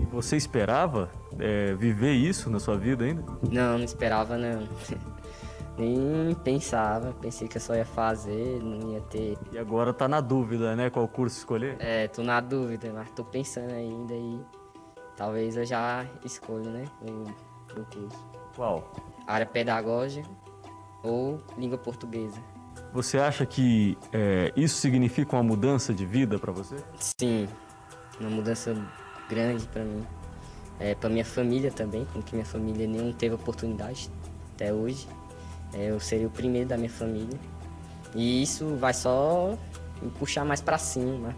E 0.00 0.04
você 0.06 0.36
esperava 0.36 1.10
é, 1.38 1.74
viver 1.74 2.12
isso 2.12 2.48
na 2.50 2.58
sua 2.58 2.76
vida 2.76 3.04
ainda? 3.04 3.24
Não, 3.50 3.78
não 3.78 3.84
esperava 3.84 4.36
não. 4.36 4.66
Nem 5.76 6.34
pensava, 6.44 7.12
pensei 7.20 7.48
que 7.48 7.56
eu 7.56 7.60
só 7.60 7.74
ia 7.74 7.84
fazer, 7.84 8.62
não 8.62 8.92
ia 8.92 9.00
ter. 9.00 9.36
E 9.50 9.58
agora 9.58 9.92
tá 9.92 10.06
na 10.06 10.20
dúvida, 10.20 10.76
né? 10.76 10.88
Qual 10.88 11.06
curso 11.08 11.36
escolher? 11.38 11.76
É, 11.80 12.06
tô 12.06 12.22
na 12.22 12.40
dúvida, 12.40 12.92
mas 12.94 13.10
tô 13.10 13.24
pensando 13.24 13.72
ainda 13.72 14.14
e 14.14 14.40
talvez 15.16 15.56
eu 15.56 15.66
já 15.66 16.06
escolha, 16.24 16.70
né? 16.70 16.84
O, 17.02 17.80
o 17.80 17.84
curso. 17.86 18.24
Qual? 18.54 18.92
Área 19.26 19.46
pedagógica 19.46 20.28
ou 21.02 21.40
língua 21.58 21.76
portuguesa. 21.76 22.40
Você 22.92 23.18
acha 23.18 23.44
que 23.44 23.98
é, 24.12 24.52
isso 24.54 24.76
significa 24.76 25.34
uma 25.34 25.42
mudança 25.42 25.92
de 25.92 26.06
vida 26.06 26.38
para 26.38 26.52
você? 26.52 26.76
Sim, 27.00 27.48
uma 28.20 28.30
mudança 28.30 28.76
grande 29.28 29.66
para 29.66 29.84
mim. 29.84 30.04
É, 30.80 30.94
para 30.94 31.08
minha 31.08 31.24
família 31.24 31.70
também, 31.70 32.04
porque 32.12 32.34
minha 32.34 32.46
família 32.46 32.86
nem 32.86 33.12
teve 33.12 33.34
oportunidade 33.34 34.10
até 34.54 34.72
hoje. 34.72 35.06
É, 35.72 35.90
eu 35.90 36.00
seria 36.00 36.26
o 36.26 36.30
primeiro 36.30 36.68
da 36.68 36.76
minha 36.76 36.90
família. 36.90 37.38
E 38.14 38.42
isso 38.42 38.76
vai 38.76 38.92
só 38.92 39.56
me 40.02 40.10
puxar 40.10 40.44
mais 40.44 40.60
para 40.60 40.78
cima. 40.78 41.34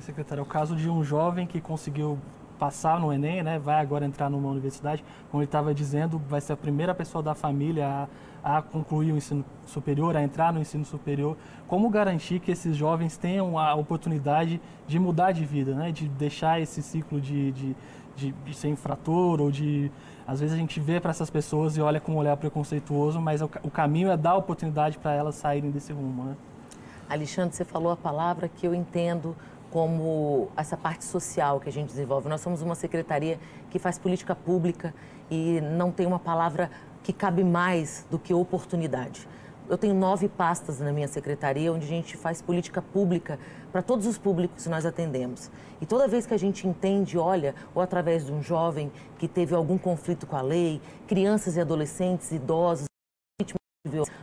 Secretário, 0.00 0.40
é 0.40 0.42
o 0.42 0.46
caso 0.46 0.74
de 0.74 0.88
um 0.88 1.04
jovem 1.04 1.46
que 1.46 1.60
conseguiu 1.60 2.18
passar 2.58 2.98
no 2.98 3.12
Enem, 3.12 3.42
né, 3.42 3.58
vai 3.58 3.80
agora 3.80 4.04
entrar 4.04 4.28
numa 4.28 4.48
universidade, 4.48 5.04
como 5.30 5.42
ele 5.42 5.48
estava 5.48 5.72
dizendo, 5.72 6.18
vai 6.28 6.40
ser 6.40 6.54
a 6.54 6.56
primeira 6.56 6.94
pessoa 6.94 7.22
da 7.22 7.34
família 7.34 7.86
a, 7.86 8.08
a, 8.48 8.62
concluir 8.62 9.12
o 9.12 9.16
ensino 9.16 9.44
superior, 9.66 10.16
a 10.16 10.22
entrar 10.22 10.52
no 10.54 10.60
ensino 10.60 10.84
superior. 10.84 11.36
Como 11.66 11.90
garantir 11.90 12.40
que 12.40 12.50
esses 12.50 12.74
jovens 12.74 13.18
tenham 13.18 13.58
a 13.58 13.74
oportunidade 13.74 14.58
de 14.86 14.98
mudar 14.98 15.32
de 15.32 15.44
vida, 15.44 15.74
né, 15.74 15.92
de 15.92 16.08
deixar 16.08 16.58
esse 16.58 16.82
ciclo 16.82 17.20
de, 17.20 17.52
de, 17.52 17.76
de, 18.16 18.32
de 18.32 18.54
ser 18.54 18.68
infrator 18.68 19.40
ou 19.40 19.50
de... 19.50 19.92
Às 20.26 20.40
vezes 20.40 20.54
a 20.54 20.58
gente 20.58 20.80
vê 20.80 20.98
para 20.98 21.10
essas 21.10 21.28
pessoas 21.28 21.76
e 21.76 21.80
olha 21.82 22.00
com 22.00 22.12
um 22.12 22.16
olhar 22.16 22.36
preconceituoso, 22.38 23.20
mas 23.20 23.42
o, 23.42 23.50
o 23.62 23.70
caminho 23.70 24.10
é 24.10 24.16
dar 24.16 24.34
oportunidade 24.36 24.98
para 24.98 25.12
elas 25.12 25.34
saírem 25.34 25.70
desse 25.70 25.92
rumo, 25.92 26.24
né? 26.24 26.36
Alexandre, 27.08 27.54
você 27.56 27.64
falou 27.64 27.92
a 27.92 27.96
palavra 27.96 28.48
que 28.48 28.66
eu 28.66 28.74
entendo 28.74 29.34
como 29.70 30.48
essa 30.56 30.76
parte 30.76 31.04
social 31.04 31.60
que 31.60 31.68
a 31.68 31.72
gente 31.72 31.88
desenvolve. 31.88 32.28
Nós 32.28 32.40
somos 32.40 32.62
uma 32.62 32.74
secretaria 32.74 33.38
que 33.70 33.78
faz 33.78 33.98
política 33.98 34.34
pública 34.34 34.94
e 35.30 35.60
não 35.60 35.90
tem 35.90 36.06
uma 36.06 36.18
palavra 36.18 36.70
que 37.08 37.12
cabe 37.14 37.42
mais 37.42 38.04
do 38.10 38.18
que 38.18 38.34
oportunidade. 38.34 39.26
Eu 39.66 39.78
tenho 39.78 39.94
nove 39.94 40.28
pastas 40.28 40.78
na 40.78 40.92
minha 40.92 41.08
secretaria 41.08 41.72
onde 41.72 41.86
a 41.86 41.88
gente 41.88 42.18
faz 42.18 42.42
política 42.42 42.82
pública 42.82 43.38
para 43.72 43.80
todos 43.80 44.06
os 44.06 44.18
públicos 44.18 44.64
que 44.64 44.68
nós 44.68 44.84
atendemos. 44.84 45.50
E 45.80 45.86
toda 45.86 46.06
vez 46.06 46.26
que 46.26 46.34
a 46.34 46.36
gente 46.36 46.68
entende, 46.68 47.16
olha, 47.16 47.54
ou 47.74 47.80
através 47.80 48.26
de 48.26 48.32
um 48.32 48.42
jovem 48.42 48.92
que 49.18 49.26
teve 49.26 49.54
algum 49.54 49.78
conflito 49.78 50.26
com 50.26 50.36
a 50.36 50.42
lei, 50.42 50.82
crianças 51.06 51.56
e 51.56 51.62
adolescentes, 51.62 52.30
idosos, 52.30 52.87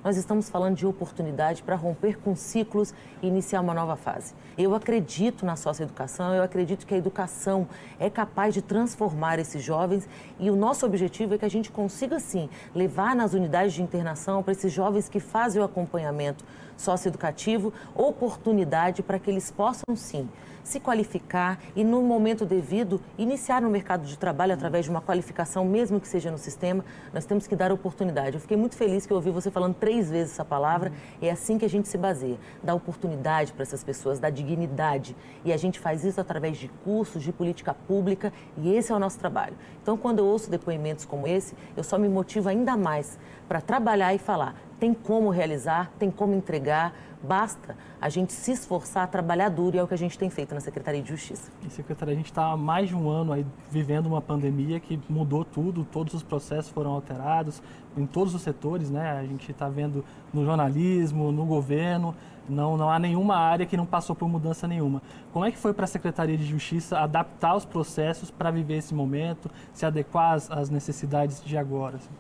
nós 0.04 0.18
estamos 0.18 0.50
falando 0.50 0.76
de 0.76 0.86
oportunidade 0.86 1.64
para 1.64 1.76
romper 1.76 2.18
com 2.20 2.36
ciclos 2.36 2.94
e 3.22 3.28
iniciar 3.28 3.62
uma 3.62 3.74
nova 3.74 3.96
fase. 3.96 4.34
Eu 4.58 4.76
acredito 4.76 5.46
na 5.46 5.56
socioeducação, 5.56 6.34
eu 6.34 6.44
acredito 6.44 6.86
que 6.86 6.94
a 6.94 6.98
educação 6.98 7.68
é 8.00 8.10
capaz 8.10 8.54
de 8.54 8.62
transformar 8.62 9.40
esses 9.40 9.64
jovens 9.64 10.08
e 10.40 10.50
o 10.50 10.56
nosso 10.56 10.86
objetivo 10.86 11.34
é 11.34 11.38
que 11.38 11.46
a 11.46 11.50
gente 11.50 11.72
consiga, 11.72 12.20
sim, 12.20 12.50
levar 12.74 13.16
nas 13.16 13.34
unidades 13.34 13.74
de 13.74 13.82
internação 13.82 14.44
para 14.44 14.52
esses 14.52 14.72
jovens 14.72 15.10
que 15.10 15.20
fazem 15.20 15.62
o 15.62 15.66
acompanhamento 15.66 16.46
socioeducativo 16.78 17.74
oportunidade 17.96 19.02
para 19.02 19.20
que 19.20 19.30
eles 19.30 19.50
possam, 19.52 19.96
sim, 19.96 20.30
se 20.66 20.80
qualificar 20.80 21.60
e, 21.76 21.84
no 21.84 22.02
momento 22.02 22.46
devido, 22.46 23.00
iniciar 23.18 23.62
no 23.62 23.70
mercado 23.70 24.06
de 24.06 24.18
trabalho 24.18 24.54
através 24.54 24.84
de 24.86 24.92
uma 24.92 25.00
qualificação, 25.00 25.64
mesmo 25.64 26.02
que 26.02 26.08
seja 26.08 26.32
no 26.32 26.38
sistema. 26.38 26.84
Nós 27.14 27.24
temos 27.24 27.46
que 27.46 27.56
dar 27.56 27.72
oportunidade. 27.72 28.36
Eu 28.36 28.42
fiquei 28.42 28.58
muito 28.58 28.76
feliz 28.76 29.06
que 29.06 29.14
eu 29.14 29.18
ouvi 29.18 29.30
você 29.30 29.52
falando 29.52 29.76
três 29.76 30.10
vezes 30.10 30.34
essa 30.34 30.44
palavra. 30.44 30.92
É 31.22 31.30
assim 31.30 31.58
que 31.58 31.66
a 31.66 31.70
gente 31.70 31.88
se 31.88 31.98
baseia: 31.98 32.38
dar 32.64 32.74
oportunidade 32.74 33.54
para 33.54 33.62
essas 33.62 33.84
pessoas, 33.84 34.20
dar 34.20 34.32
dignidade. 34.32 35.16
E 35.46 35.54
a 35.54 35.58
gente 35.58 35.80
faz 35.80 36.04
isso 36.04 36.20
através 36.20 36.58
de 36.58 36.68
cursos, 36.84 37.22
de 37.22 37.32
política 37.32 37.74
pública, 37.88 38.34
e 38.58 38.74
esse 38.76 38.92
é 38.92 38.96
o 38.96 39.00
nosso 39.00 39.20
trabalho. 39.20 39.56
Então, 39.82 39.96
quando 39.96 40.20
eu 40.20 40.26
ouço 40.26 40.50
depoimentos 40.50 41.06
como 41.06 41.28
esse, 41.28 41.56
eu 41.78 41.84
só 41.84 41.98
me 42.00 42.10
motivo 42.10 42.50
ainda 42.50 42.76
mais 42.76 43.20
para 43.48 43.62
trabalhar 43.62 44.16
e 44.16 44.18
falar: 44.18 44.56
tem 44.80 44.94
como 44.94 45.30
realizar, 45.30 45.92
tem 45.98 46.12
como 46.12 46.34
entregar 46.34 46.94
Basta 47.26 47.76
a 48.00 48.08
gente 48.08 48.32
se 48.34 48.52
esforçar, 48.52 49.08
trabalhar 49.08 49.50
duro 49.50 49.76
e 49.76 49.80
é 49.80 49.84
o 49.84 49.88
que 49.88 49.96
a 49.96 49.98
gente 49.98 50.18
tem 50.18 50.30
feito 50.30 50.54
na 50.54 50.62
Secretaria 50.62 51.02
de 51.02 51.10
Justiça. 51.10 51.52
E, 51.66 51.70
secretaria, 51.72 52.14
a 52.14 52.18
gente 52.18 52.28
está 52.28 52.52
há 52.52 52.58
mais 52.58 52.90
de 52.90 52.96
um 52.96 53.10
ano 53.10 53.34
aí 53.34 53.44
vivendo 53.72 54.06
uma 54.06 54.22
pandemia 54.22 54.80
que 54.80 55.00
mudou 55.10 55.44
tudo, 55.44 55.84
todos 55.84 56.14
os 56.14 56.22
processos 56.22 56.70
foram 56.70 56.92
alterados 56.92 57.64
em 57.98 58.06
todos 58.06 58.36
os 58.36 58.44
setores, 58.44 58.92
né? 58.92 59.18
A 59.18 59.24
gente 59.24 59.50
está 59.50 59.68
vendo 59.68 60.06
no 60.32 60.46
jornalismo, 60.46 61.32
no 61.32 61.46
governo, 61.46 62.14
não, 62.48 62.78
não 62.78 62.92
há 62.92 63.00
nenhuma 63.00 63.38
área 63.38 63.66
que 63.66 63.76
não 63.76 63.88
passou 63.88 64.16
por 64.16 64.30
mudança 64.30 64.68
nenhuma. 64.68 65.02
Como 65.34 65.44
é 65.44 65.52
que 65.52 65.58
foi 65.58 65.74
para 65.74 65.86
a 65.86 65.88
Secretaria 65.88 66.38
de 66.38 66.46
Justiça 66.46 67.00
adaptar 67.00 67.56
os 67.56 67.66
processos 67.66 68.30
para 68.30 68.52
viver 68.52 68.78
esse 68.78 68.94
momento, 68.94 69.50
se 69.74 69.84
adequar 69.84 70.34
às, 70.34 70.70
necessidades 70.70 71.44
de 71.44 71.58
agora? 71.58 71.96
Assim? 71.96 72.12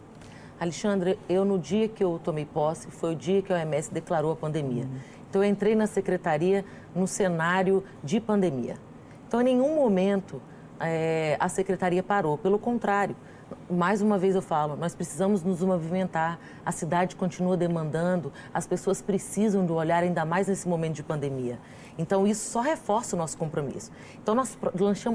Alexandre, 0.59 1.19
eu 1.27 1.43
no 1.43 1.59
dia 1.59 1.87
que 1.87 2.03
eu 2.03 2.19
tomei 2.23 2.45
posse, 2.45 2.89
foi 2.89 3.13
o 3.13 3.15
dia 3.15 3.41
que 3.41 3.51
a 3.51 3.57
OMS 3.57 3.93
declarou 3.93 4.31
a 4.31 4.35
pandemia. 4.35 4.83
Uhum. 4.83 4.99
Então 5.29 5.43
eu 5.43 5.49
entrei 5.49 5.75
na 5.75 5.85
secretaria 5.85 6.63
no 6.95 7.07
cenário 7.07 7.83
de 8.03 8.21
pandemia. 8.21 8.77
Então 9.27 9.41
em 9.41 9.43
nenhum 9.43 9.75
momento 9.75 10.41
é, 10.79 11.35
a 11.39 11.49
secretaria 11.49 12.01
parou, 12.01 12.37
pelo 12.37 12.57
contrário. 12.57 13.15
Mais 13.69 14.01
uma 14.01 14.17
vez 14.17 14.33
eu 14.33 14.41
falo, 14.41 14.75
nós 14.75 14.95
precisamos 14.95 15.43
nos 15.43 15.61
movimentar, 15.61 16.39
a 16.65 16.71
cidade 16.71 17.15
continua 17.15 17.55
demandando, 17.55 18.33
as 18.53 18.65
pessoas 18.65 19.01
precisam 19.01 19.65
do 19.65 19.75
olhar 19.75 20.01
ainda 20.03 20.25
mais 20.25 20.47
nesse 20.47 20.67
momento 20.67 20.95
de 20.95 21.03
pandemia. 21.03 21.59
Então, 21.97 22.27
isso 22.27 22.51
só 22.51 22.61
reforça 22.61 23.15
o 23.15 23.19
nosso 23.19 23.37
compromisso. 23.37 23.91
Então, 24.21 24.35
nós 24.35 24.57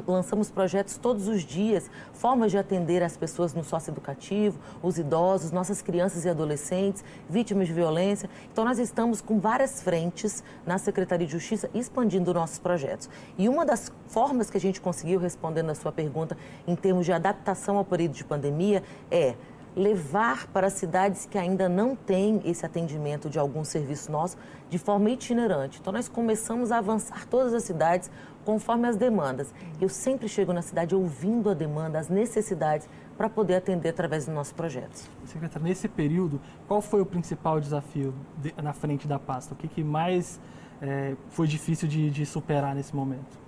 lançamos 0.06 0.50
projetos 0.50 0.96
todos 0.96 1.28
os 1.28 1.42
dias, 1.42 1.90
formas 2.12 2.50
de 2.50 2.58
atender 2.58 3.02
as 3.02 3.16
pessoas 3.16 3.52
no 3.52 3.62
socioeducativo, 3.62 4.58
os 4.82 4.99
idosos, 4.99 5.52
nossas 5.52 5.82
crianças 5.82 6.25
e 6.25 6.28
adolescentes, 6.28 7.04
vítimas 7.28 7.68
de 7.68 7.75
violência. 7.75 8.30
Então, 8.52 8.64
nós 8.64 8.78
estamos 8.78 9.20
com 9.20 9.38
várias 9.38 9.82
frentes 9.82 10.42
na 10.66 10.78
Secretaria 10.78 11.26
de 11.26 11.32
Justiça 11.32 11.68
expandindo 11.75 12.32
nossos 12.32 12.58
projetos. 12.58 13.10
E 13.37 13.49
uma 13.49 13.64
das 13.64 13.92
formas 14.06 14.50
que 14.50 14.56
a 14.56 14.60
gente 14.60 14.80
conseguiu, 14.80 15.20
respondendo 15.20 15.70
a 15.70 15.75
sua 15.75 15.92
pergunta, 15.92 16.37
em 16.66 16.75
termos 16.75 17.04
de 17.04 17.12
adaptação 17.12 17.76
ao 17.76 17.84
período 17.84 18.12
de 18.12 18.25
pandemia, 18.25 18.82
é 19.10 19.34
levar 19.76 20.46
para 20.48 20.68
cidades 20.68 21.26
que 21.26 21.38
ainda 21.38 21.68
não 21.68 21.94
têm 21.94 22.40
esse 22.44 22.64
atendimento 22.66 23.30
de 23.30 23.38
algum 23.38 23.64
serviço 23.64 24.10
nosso 24.10 24.36
de 24.68 24.78
forma 24.78 25.10
itinerante. 25.10 25.78
Então, 25.80 25.92
nós 25.92 26.08
começamos 26.08 26.72
a 26.72 26.78
avançar 26.78 27.26
todas 27.26 27.54
as 27.54 27.64
cidades 27.64 28.10
conforme 28.44 28.88
as 28.88 28.96
demandas. 28.96 29.52
Eu 29.80 29.88
sempre 29.88 30.28
chego 30.28 30.52
na 30.52 30.62
cidade 30.62 30.94
ouvindo 30.94 31.50
a 31.50 31.54
demanda, 31.54 31.98
as 31.98 32.08
necessidades, 32.08 32.88
para 33.16 33.28
poder 33.28 33.56
atender 33.56 33.90
através 33.90 34.24
dos 34.24 34.34
nossos 34.34 34.52
projetos. 34.52 35.08
Secretária, 35.26 35.68
nesse 35.68 35.88
período, 35.88 36.40
qual 36.66 36.80
foi 36.80 37.00
o 37.00 37.06
principal 37.06 37.60
desafio 37.60 38.14
de, 38.38 38.54
na 38.62 38.72
frente 38.72 39.06
da 39.06 39.18
pasta? 39.18 39.52
O 39.52 39.56
que, 39.56 39.68
que 39.68 39.84
mais 39.84 40.40
é, 40.80 41.14
foi 41.28 41.46
difícil 41.46 41.86
de, 41.86 42.10
de 42.10 42.24
superar 42.24 42.74
nesse 42.74 42.96
momento? 42.96 43.39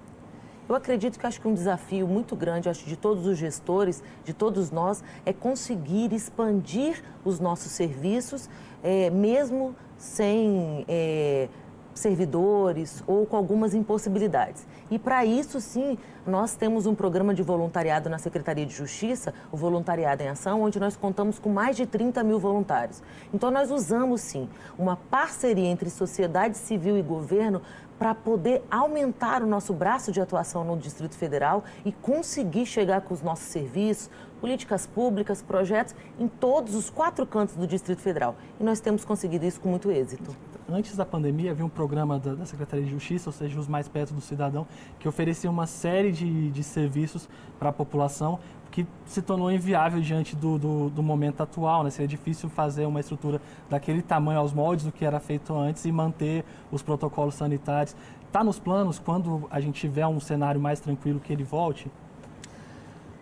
Eu 0.69 0.75
acredito 0.75 1.19
que 1.19 1.27
acho 1.27 1.41
que 1.41 1.49
um 1.49 1.55
desafio 1.55 2.07
muito 2.07 2.37
grande, 2.37 2.69
acho 2.69 2.85
de 2.85 2.97
todos 2.97 3.27
os 3.27 3.37
gestores, 3.37 4.03
de 4.25 4.33
todos 4.33 4.71
nós, 4.71 5.03
é 5.27 5.33
conseguir 5.33 6.13
expandir 6.13 7.03
os 7.25 7.41
nossos 7.41 7.73
serviços, 7.73 8.49
é, 8.83 9.11
mesmo 9.11 9.75
sem 9.99 10.85
é, 10.89 11.49
servidores 11.95 13.03
ou 13.07 13.27
com 13.27 13.37
algumas 13.37 13.75
impossibilidades. 13.75 14.67
E 14.91 14.99
para 14.99 15.25
isso, 15.25 15.61
sim, 15.61 15.99
nós 16.27 16.55
temos 16.55 16.87
um 16.87 16.95
programa 16.95 17.35
de 17.35 17.43
voluntariado 17.43 18.09
na 18.09 18.19
Secretaria 18.19 18.65
de 18.65 18.75
Justiça, 18.75 19.35
o 19.51 19.57
Voluntariado 19.57 20.23
em 20.23 20.29
Ação, 20.29 20.63
onde 20.63 20.79
nós 20.79 20.97
contamos 20.97 21.39
com 21.39 21.49
mais 21.49 21.77
de 21.77 21.87
30 21.87 22.23
mil 22.23 22.39
voluntários. 22.39 23.03
Então, 23.33 23.51
nós 23.51 23.71
usamos, 23.71 24.21
sim, 24.21 24.49
uma 24.79 24.97
parceria 24.97 25.69
entre 25.69 25.91
sociedade 25.91 26.57
civil 26.57 26.97
e 26.97 27.03
governo 27.03 27.63
para 27.99 28.15
poder 28.15 28.65
aumentar 28.71 29.43
o 29.43 29.47
nosso 29.47 29.73
braço 29.73 30.11
de 30.11 30.21
atuação 30.21 30.65
no 30.65 30.77
Distrito 30.77 31.15
Federal 31.15 31.63
e 31.85 31.93
conseguir 31.93 32.67
chegar 32.67 33.03
com 33.03 33.15
os 33.15 33.23
nossos 33.23 33.47
serviços, 33.47 34.11
políticas 34.41 34.89
públicas, 34.89 35.41
projetos 35.41 35.95
em 36.19 36.27
todos 36.27 36.75
os 36.75 36.91
quatro 36.91 37.25
cantos 37.25 37.55
do 37.55 37.65
Distrito 37.65 38.01
Federal. 38.01 38.35
E 38.59 38.65
nós 38.65 38.81
temos 38.81 39.05
conseguido 39.05 39.45
isso 39.45 39.61
com 39.61 39.69
muito 39.69 39.89
êxito. 39.89 40.37
Antes 40.69 40.97
da 40.97 41.05
pandemia, 41.05 41.51
havia 41.51 41.65
um 41.65 41.69
programa 41.69 42.19
da, 42.19 42.35
da 42.35 42.47
Secretaria 42.47 42.85
de 42.85 42.91
Justiça, 42.91 43.29
ou 43.29 43.33
seja, 43.33 43.59
os 43.59 43.67
mais 43.67 43.89
perto 43.89 44.15
do 44.15 44.21
cidadão, 44.21 44.67
que 44.99 45.09
oferecia 45.09 45.51
uma 45.51 45.67
série 45.67 46.13
de, 46.13 46.51
de 46.51 46.63
serviços 46.63 47.29
para 47.59 47.71
a 47.71 47.73
população 47.73 48.39
que 48.71 48.87
se 49.05 49.21
tornou 49.21 49.53
inviável 49.53 50.01
diante 50.01 50.35
do, 50.35 50.59
do, 50.59 50.91
do, 50.91 51.03
momento 51.03 51.43
atual. 51.43 51.85
Né? 51.85 51.91
Seria 51.91 52.09
difícil 52.09 52.49
fazer 52.49 52.87
uma 52.87 53.01
estrutura 53.01 53.41
daquele 53.69 54.01
tamanho 54.01 54.39
aos 54.39 54.53
moldes 54.53 54.87
do 54.87 54.91
que 54.91 55.05
era 55.05 55.21
feito 55.21 55.55
antes 55.55 55.85
e 55.85 55.93
manter 55.93 56.45
os 56.71 56.83
protocolos 56.83 57.35
sanitários. 57.35 57.95
Está 58.27 58.43
nos 58.43 58.59
planos, 58.59 58.99
quando 58.99 59.47
a 59.51 59.61
gente 59.61 59.79
tiver 59.79 60.07
um 60.07 60.19
cenário 60.19 60.59
mais 60.59 60.81
tranquilo, 60.81 61.21
que 61.21 61.33
ele 61.33 61.45
volte? 61.45 61.91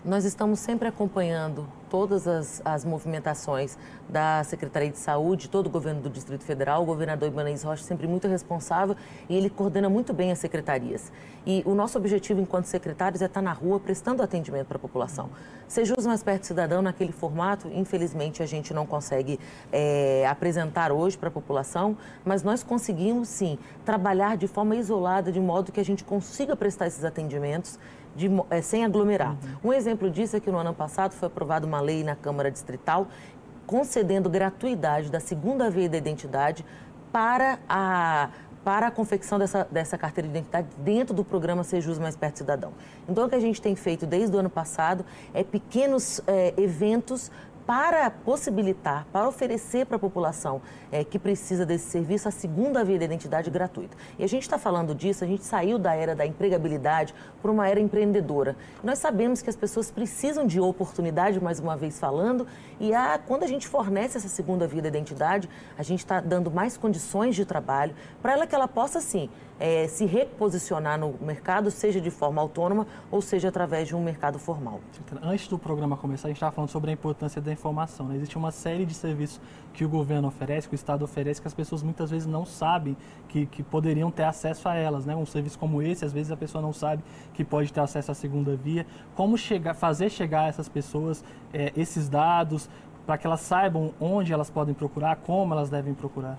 Nós 0.02 0.24
estamos 0.24 0.60
sempre 0.60 0.88
acompanhando 0.88 1.68
todas 1.90 2.26
as, 2.26 2.62
as, 2.64 2.84
movimentações 2.86 3.76
da 4.08 4.42
Secretaria 4.44 4.90
de 4.90 4.96
Saúde, 4.96 5.50
todo 5.50 5.66
o 5.66 5.70
governo 5.70 6.00
do 6.00 6.08
Distrito 6.08 6.42
Federal, 6.42 6.82
o 6.82 6.86
governador 6.86 7.28
Ibanez 7.28 7.64
Rocha 7.64 7.82
sempre 7.82 8.06
muito 8.06 8.26
responsável 8.26 8.96
e 9.28 9.36
ele 9.36 9.50
coordena 9.50 9.90
muito 9.90 10.14
bem 10.14 10.32
as 10.32 10.38
secretarias. 10.38 11.12
E 11.44 11.62
o 11.66 11.74
nosso 11.74 11.98
objetivo 11.98 12.40
enquanto 12.40 12.64
secretários 12.64 13.20
é 13.20 13.26
estar 13.26 13.42
na 13.42 13.52
rua 13.52 13.78
prestando 13.78 14.22
atendimento 14.22 14.68
para 14.68 14.78
a 14.78 14.80
população. 14.80 15.28
Seja 15.68 15.94
os 15.98 16.06
mais 16.06 16.22
perto 16.22 16.42
do 16.42 16.46
cidadão 16.46 16.80
naquele 16.80 17.12
formato, 17.12 17.68
infelizmente 17.68 18.42
a 18.42 18.46
gente 18.46 18.72
não 18.72 18.86
consegue 18.86 19.38
é, 19.70 20.26
apresentar 20.26 20.92
hoje 20.92 21.18
para 21.18 21.28
a 21.28 21.32
população, 21.32 21.96
mas 22.24 22.42
nós 22.42 22.62
conseguimos 22.62 23.28
sim 23.28 23.58
trabalhar 23.84 24.36
de 24.36 24.46
forma 24.46 24.76
isolada, 24.76 25.30
de 25.30 25.40
modo 25.40 25.72
que 25.72 25.80
a 25.80 25.84
gente 25.84 26.04
consiga 26.04 26.56
prestar 26.56 26.86
esses 26.86 27.04
atendimentos 27.04 27.78
de, 28.14 28.28
é, 28.50 28.60
sem 28.60 28.84
aglomerar. 28.84 29.32
Uhum. 29.62 29.70
Um 29.70 29.72
exemplo 29.72 30.10
disso 30.10 30.36
é 30.36 30.40
que 30.40 30.50
no 30.50 30.58
ano 30.58 30.74
passado 30.74 31.12
foi 31.12 31.26
aprovada 31.26 31.66
uma 31.66 31.80
lei 31.80 32.02
na 32.04 32.16
Câmara 32.16 32.50
Distrital 32.50 33.08
concedendo 33.66 34.28
gratuidade 34.28 35.10
da 35.10 35.20
segunda 35.20 35.70
via 35.70 35.88
da 35.88 35.96
identidade 35.96 36.64
para 37.12 37.58
a 37.68 38.30
para 38.64 38.88
a 38.88 38.90
confecção 38.90 39.38
dessa, 39.38 39.66
dessa 39.70 39.96
carteira 39.96 40.28
de 40.28 40.36
identidade 40.36 40.68
dentro 40.78 41.14
do 41.14 41.24
programa 41.24 41.64
Sejus 41.64 41.98
Mais 41.98 42.14
Perto 42.14 42.38
Cidadão. 42.38 42.72
Então, 43.08 43.26
o 43.26 43.28
que 43.28 43.34
a 43.34 43.40
gente 43.40 43.60
tem 43.60 43.74
feito 43.74 44.06
desde 44.06 44.36
o 44.36 44.38
ano 44.38 44.50
passado 44.50 45.04
é 45.32 45.42
pequenos 45.42 46.20
é, 46.26 46.52
eventos 46.58 47.30
para 47.70 48.10
possibilitar, 48.10 49.06
para 49.12 49.28
oferecer 49.28 49.86
para 49.86 49.94
a 49.94 49.98
população 50.00 50.60
é, 50.90 51.04
que 51.04 51.20
precisa 51.20 51.64
desse 51.64 51.88
serviço 51.88 52.26
a 52.26 52.32
segunda 52.32 52.82
via 52.82 52.98
de 52.98 53.04
identidade 53.04 53.48
gratuita. 53.48 53.96
E 54.18 54.24
a 54.24 54.26
gente 54.26 54.42
está 54.42 54.58
falando 54.58 54.92
disso, 54.92 55.22
a 55.22 55.26
gente 55.28 55.44
saiu 55.44 55.78
da 55.78 55.94
era 55.94 56.16
da 56.16 56.26
empregabilidade 56.26 57.14
para 57.40 57.48
uma 57.48 57.68
era 57.68 57.78
empreendedora. 57.78 58.56
Nós 58.82 58.98
sabemos 58.98 59.40
que 59.40 59.48
as 59.48 59.54
pessoas 59.54 59.88
precisam 59.88 60.48
de 60.48 60.58
oportunidade, 60.58 61.40
mais 61.40 61.60
uma 61.60 61.76
vez 61.76 61.96
falando, 61.96 62.44
e 62.80 62.92
a, 62.92 63.20
quando 63.24 63.44
a 63.44 63.46
gente 63.46 63.68
fornece 63.68 64.18
essa 64.18 64.28
segunda 64.28 64.66
via 64.66 64.82
de 64.82 64.88
identidade, 64.88 65.48
a 65.78 65.84
gente 65.84 66.00
está 66.00 66.20
dando 66.20 66.50
mais 66.50 66.76
condições 66.76 67.36
de 67.36 67.44
trabalho 67.44 67.94
para 68.20 68.32
ela 68.32 68.48
que 68.48 68.54
ela 68.56 68.66
possa, 68.66 69.00
sim, 69.00 69.30
é, 69.60 69.86
se 69.86 70.06
reposicionar 70.06 70.98
no 70.98 71.14
mercado, 71.20 71.70
seja 71.70 72.00
de 72.00 72.10
forma 72.10 72.40
autônoma 72.40 72.86
ou 73.10 73.20
seja 73.20 73.48
através 73.48 73.86
de 73.86 73.94
um 73.94 74.02
mercado 74.02 74.38
formal. 74.38 74.80
Antes 75.22 75.46
do 75.48 75.58
programa 75.58 75.98
começar, 75.98 76.28
a 76.28 76.30
gente 76.30 76.38
estava 76.38 76.50
falando 76.50 76.70
sobre 76.70 76.90
a 76.90 76.94
importância 76.94 77.42
da 77.42 77.52
informação. 77.52 78.08
Né? 78.08 78.16
Existe 78.16 78.38
uma 78.38 78.50
série 78.50 78.86
de 78.86 78.94
serviços 78.94 79.38
que 79.74 79.84
o 79.84 79.88
governo 79.88 80.28
oferece, 80.28 80.66
que 80.66 80.74
o 80.74 80.76
Estado 80.76 81.04
oferece, 81.04 81.42
que 81.42 81.46
as 81.46 81.52
pessoas 81.52 81.82
muitas 81.82 82.10
vezes 82.10 82.26
não 82.26 82.46
sabem 82.46 82.96
que, 83.28 83.44
que 83.44 83.62
poderiam 83.62 84.10
ter 84.10 84.24
acesso 84.24 84.66
a 84.66 84.74
elas. 84.74 85.04
Né? 85.04 85.14
Um 85.14 85.26
serviço 85.26 85.58
como 85.58 85.82
esse, 85.82 86.06
às 86.06 86.12
vezes 86.12 86.32
a 86.32 86.36
pessoa 86.36 86.62
não 86.62 86.72
sabe 86.72 87.04
que 87.34 87.44
pode 87.44 87.70
ter 87.70 87.80
acesso 87.80 88.10
à 88.10 88.14
segunda 88.14 88.56
via. 88.56 88.86
Como 89.14 89.36
chegar, 89.36 89.74
fazer 89.74 90.08
chegar 90.08 90.44
a 90.44 90.48
essas 90.48 90.70
pessoas 90.70 91.22
é, 91.52 91.70
esses 91.76 92.08
dados, 92.08 92.70
para 93.04 93.18
que 93.18 93.26
elas 93.26 93.40
saibam 93.40 93.92
onde 94.00 94.32
elas 94.32 94.48
podem 94.48 94.74
procurar, 94.74 95.16
como 95.16 95.52
elas 95.52 95.68
devem 95.68 95.92
procurar? 95.92 96.38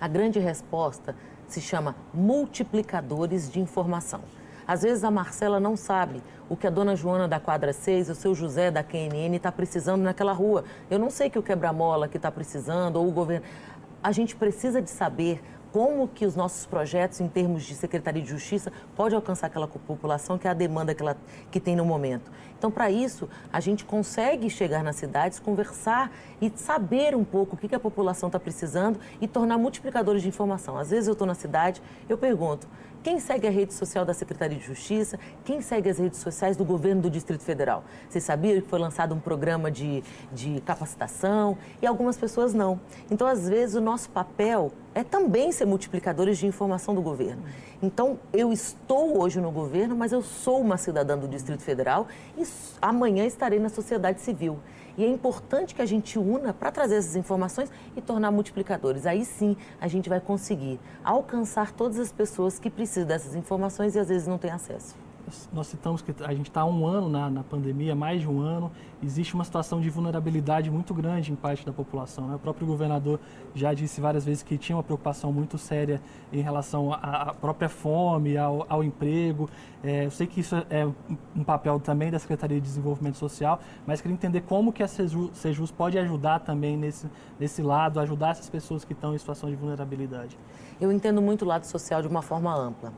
A 0.00 0.08
grande 0.08 0.38
resposta 0.38 1.14
se 1.48 1.60
chama 1.60 1.94
multiplicadores 2.12 3.50
de 3.50 3.60
informação. 3.60 4.20
Às 4.66 4.82
vezes 4.82 5.04
a 5.04 5.10
Marcela 5.10 5.60
não 5.60 5.76
sabe 5.76 6.22
o 6.48 6.56
que 6.56 6.66
a 6.66 6.70
dona 6.70 6.96
Joana 6.96 7.28
da 7.28 7.38
quadra 7.38 7.72
6, 7.72 8.10
o 8.10 8.14
seu 8.14 8.34
José 8.34 8.70
da 8.70 8.82
QNN 8.82 9.36
está 9.36 9.52
precisando 9.52 10.02
naquela 10.02 10.32
rua. 10.32 10.64
Eu 10.90 10.98
não 10.98 11.10
sei 11.10 11.28
que 11.28 11.38
o 11.38 11.42
quebra-mola 11.42 12.08
que 12.08 12.16
está 12.16 12.30
precisando 12.30 12.96
ou 12.96 13.08
o 13.08 13.10
governo. 13.10 13.44
A 14.02 14.12
gente 14.12 14.36
precisa 14.36 14.80
de 14.80 14.90
saber 14.90 15.42
como 15.74 16.06
que 16.06 16.24
os 16.24 16.36
nossos 16.36 16.64
projetos, 16.66 17.20
em 17.20 17.26
termos 17.26 17.64
de 17.64 17.74
Secretaria 17.74 18.22
de 18.22 18.30
Justiça, 18.30 18.72
pode 18.94 19.12
alcançar 19.12 19.48
aquela 19.48 19.66
população 19.66 20.38
que 20.38 20.46
é 20.46 20.50
a 20.52 20.54
demanda 20.54 20.94
que, 20.94 21.02
ela, 21.02 21.16
que 21.50 21.58
tem 21.58 21.74
no 21.74 21.84
momento. 21.84 22.30
Então, 22.56 22.70
para 22.70 22.92
isso, 22.92 23.28
a 23.52 23.58
gente 23.58 23.84
consegue 23.84 24.48
chegar 24.48 24.84
nas 24.84 24.94
cidades, 24.94 25.40
conversar 25.40 26.12
e 26.40 26.48
saber 26.54 27.16
um 27.16 27.24
pouco 27.24 27.56
o 27.56 27.58
que, 27.58 27.66
que 27.66 27.74
a 27.74 27.80
população 27.80 28.28
está 28.28 28.38
precisando 28.38 29.00
e 29.20 29.26
tornar 29.26 29.58
multiplicadores 29.58 30.22
de 30.22 30.28
informação. 30.28 30.78
Às 30.78 30.90
vezes 30.90 31.08
eu 31.08 31.12
estou 31.14 31.26
na 31.26 31.34
cidade, 31.34 31.82
eu 32.08 32.16
pergunto, 32.16 32.68
quem 33.04 33.20
segue 33.20 33.46
a 33.46 33.50
rede 33.50 33.74
social 33.74 34.02
da 34.02 34.14
Secretaria 34.14 34.56
de 34.56 34.64
Justiça? 34.64 35.20
Quem 35.44 35.60
segue 35.60 35.90
as 35.90 35.98
redes 35.98 36.18
sociais 36.20 36.56
do 36.56 36.64
governo 36.64 37.02
do 37.02 37.10
Distrito 37.10 37.44
Federal? 37.44 37.84
Vocês 38.08 38.24
sabiam 38.24 38.58
que 38.62 38.66
foi 38.66 38.78
lançado 38.78 39.14
um 39.14 39.20
programa 39.20 39.70
de, 39.70 40.02
de 40.32 40.62
capacitação 40.62 41.58
e 41.82 41.86
algumas 41.86 42.16
pessoas 42.16 42.54
não. 42.54 42.80
Então, 43.10 43.26
às 43.26 43.46
vezes, 43.46 43.76
o 43.76 43.80
nosso 43.80 44.08
papel 44.08 44.72
é 44.94 45.04
também 45.04 45.52
ser 45.52 45.66
multiplicadores 45.66 46.38
de 46.38 46.46
informação 46.46 46.94
do 46.94 47.02
governo. 47.02 47.42
Então, 47.82 48.18
eu 48.32 48.50
estou 48.50 49.20
hoje 49.20 49.38
no 49.38 49.50
governo, 49.50 49.94
mas 49.94 50.10
eu 50.10 50.22
sou 50.22 50.58
uma 50.58 50.78
cidadã 50.78 51.18
do 51.18 51.28
Distrito 51.28 51.62
Federal 51.62 52.08
e 52.38 52.42
amanhã 52.80 53.26
estarei 53.26 53.58
na 53.58 53.68
sociedade 53.68 54.22
civil. 54.22 54.58
E 54.96 55.04
é 55.04 55.08
importante 55.08 55.74
que 55.74 55.82
a 55.82 55.86
gente 55.86 56.18
una 56.18 56.52
para 56.52 56.70
trazer 56.70 56.96
essas 56.96 57.16
informações 57.16 57.70
e 57.96 58.00
tornar 58.00 58.30
multiplicadores. 58.30 59.06
Aí 59.06 59.24
sim 59.24 59.56
a 59.80 59.88
gente 59.88 60.08
vai 60.08 60.20
conseguir 60.20 60.78
alcançar 61.02 61.72
todas 61.72 61.98
as 61.98 62.12
pessoas 62.12 62.58
que 62.58 62.70
precisam 62.70 63.06
dessas 63.06 63.34
informações 63.34 63.94
e 63.94 63.98
às 63.98 64.08
vezes 64.08 64.26
não 64.26 64.38
têm 64.38 64.50
acesso 64.50 65.03
nós 65.52 65.66
citamos 65.68 66.02
que 66.02 66.14
a 66.22 66.34
gente 66.34 66.50
está 66.50 66.64
um 66.64 66.86
ano 66.86 67.08
na, 67.08 67.30
na, 67.30 67.42
pandemia, 67.42 67.94
mais 67.94 68.20
de 68.20 68.28
um 68.28 68.40
ano, 68.40 68.70
existe 69.02 69.34
uma 69.34 69.44
situação 69.44 69.80
de 69.80 69.88
vulnerabilidade 69.88 70.70
muito 70.70 70.92
grande 70.92 71.32
em 71.32 71.34
parte 71.34 71.64
da 71.64 71.72
população. 71.72 72.28
Né? 72.28 72.34
O 72.34 72.38
próprio 72.38 72.66
governador 72.66 73.18
já 73.54 73.72
disse 73.72 74.00
várias 74.00 74.24
vezes 74.24 74.42
que 74.42 74.58
tinha 74.58 74.76
uma 74.76 74.82
preocupação 74.82 75.32
muito 75.32 75.56
séria 75.56 76.00
em 76.32 76.42
relação 76.42 76.92
à, 76.92 77.30
à 77.30 77.34
própria 77.34 77.68
fome, 77.68 78.36
ao, 78.36 78.66
ao 78.68 78.84
emprego. 78.84 79.48
É, 79.82 80.06
eu 80.06 80.10
sei 80.10 80.26
que 80.26 80.40
isso 80.40 80.56
é 80.68 80.86
um 81.34 81.44
papel 81.44 81.80
também 81.80 82.10
da 82.10 82.18
Secretaria 82.18 82.60
de 82.60 82.66
Desenvolvimento 82.66 83.16
Social, 83.16 83.60
mas 83.86 84.00
queria 84.00 84.14
entender 84.14 84.42
como 84.42 84.72
que 84.72 84.82
a 84.82 84.88
Sejus 84.88 85.70
pode 85.70 85.98
ajudar 85.98 86.40
também 86.40 86.76
nesse, 86.76 87.06
nesse 87.38 87.62
lado, 87.62 87.98
ajudar 88.00 88.30
essas 88.30 88.48
pessoas 88.48 88.84
que 88.84 88.92
estão 88.92 89.14
em 89.14 89.18
situação 89.18 89.48
de 89.48 89.56
vulnerabilidade. 89.56 90.38
Eu 90.80 90.90
entendo 90.92 91.22
muito 91.22 91.42
o 91.42 91.48
lado 91.48 91.64
social 91.64 92.02
de 92.02 92.08
uma 92.08 92.22
forma 92.22 92.54
ampla. 92.54 92.92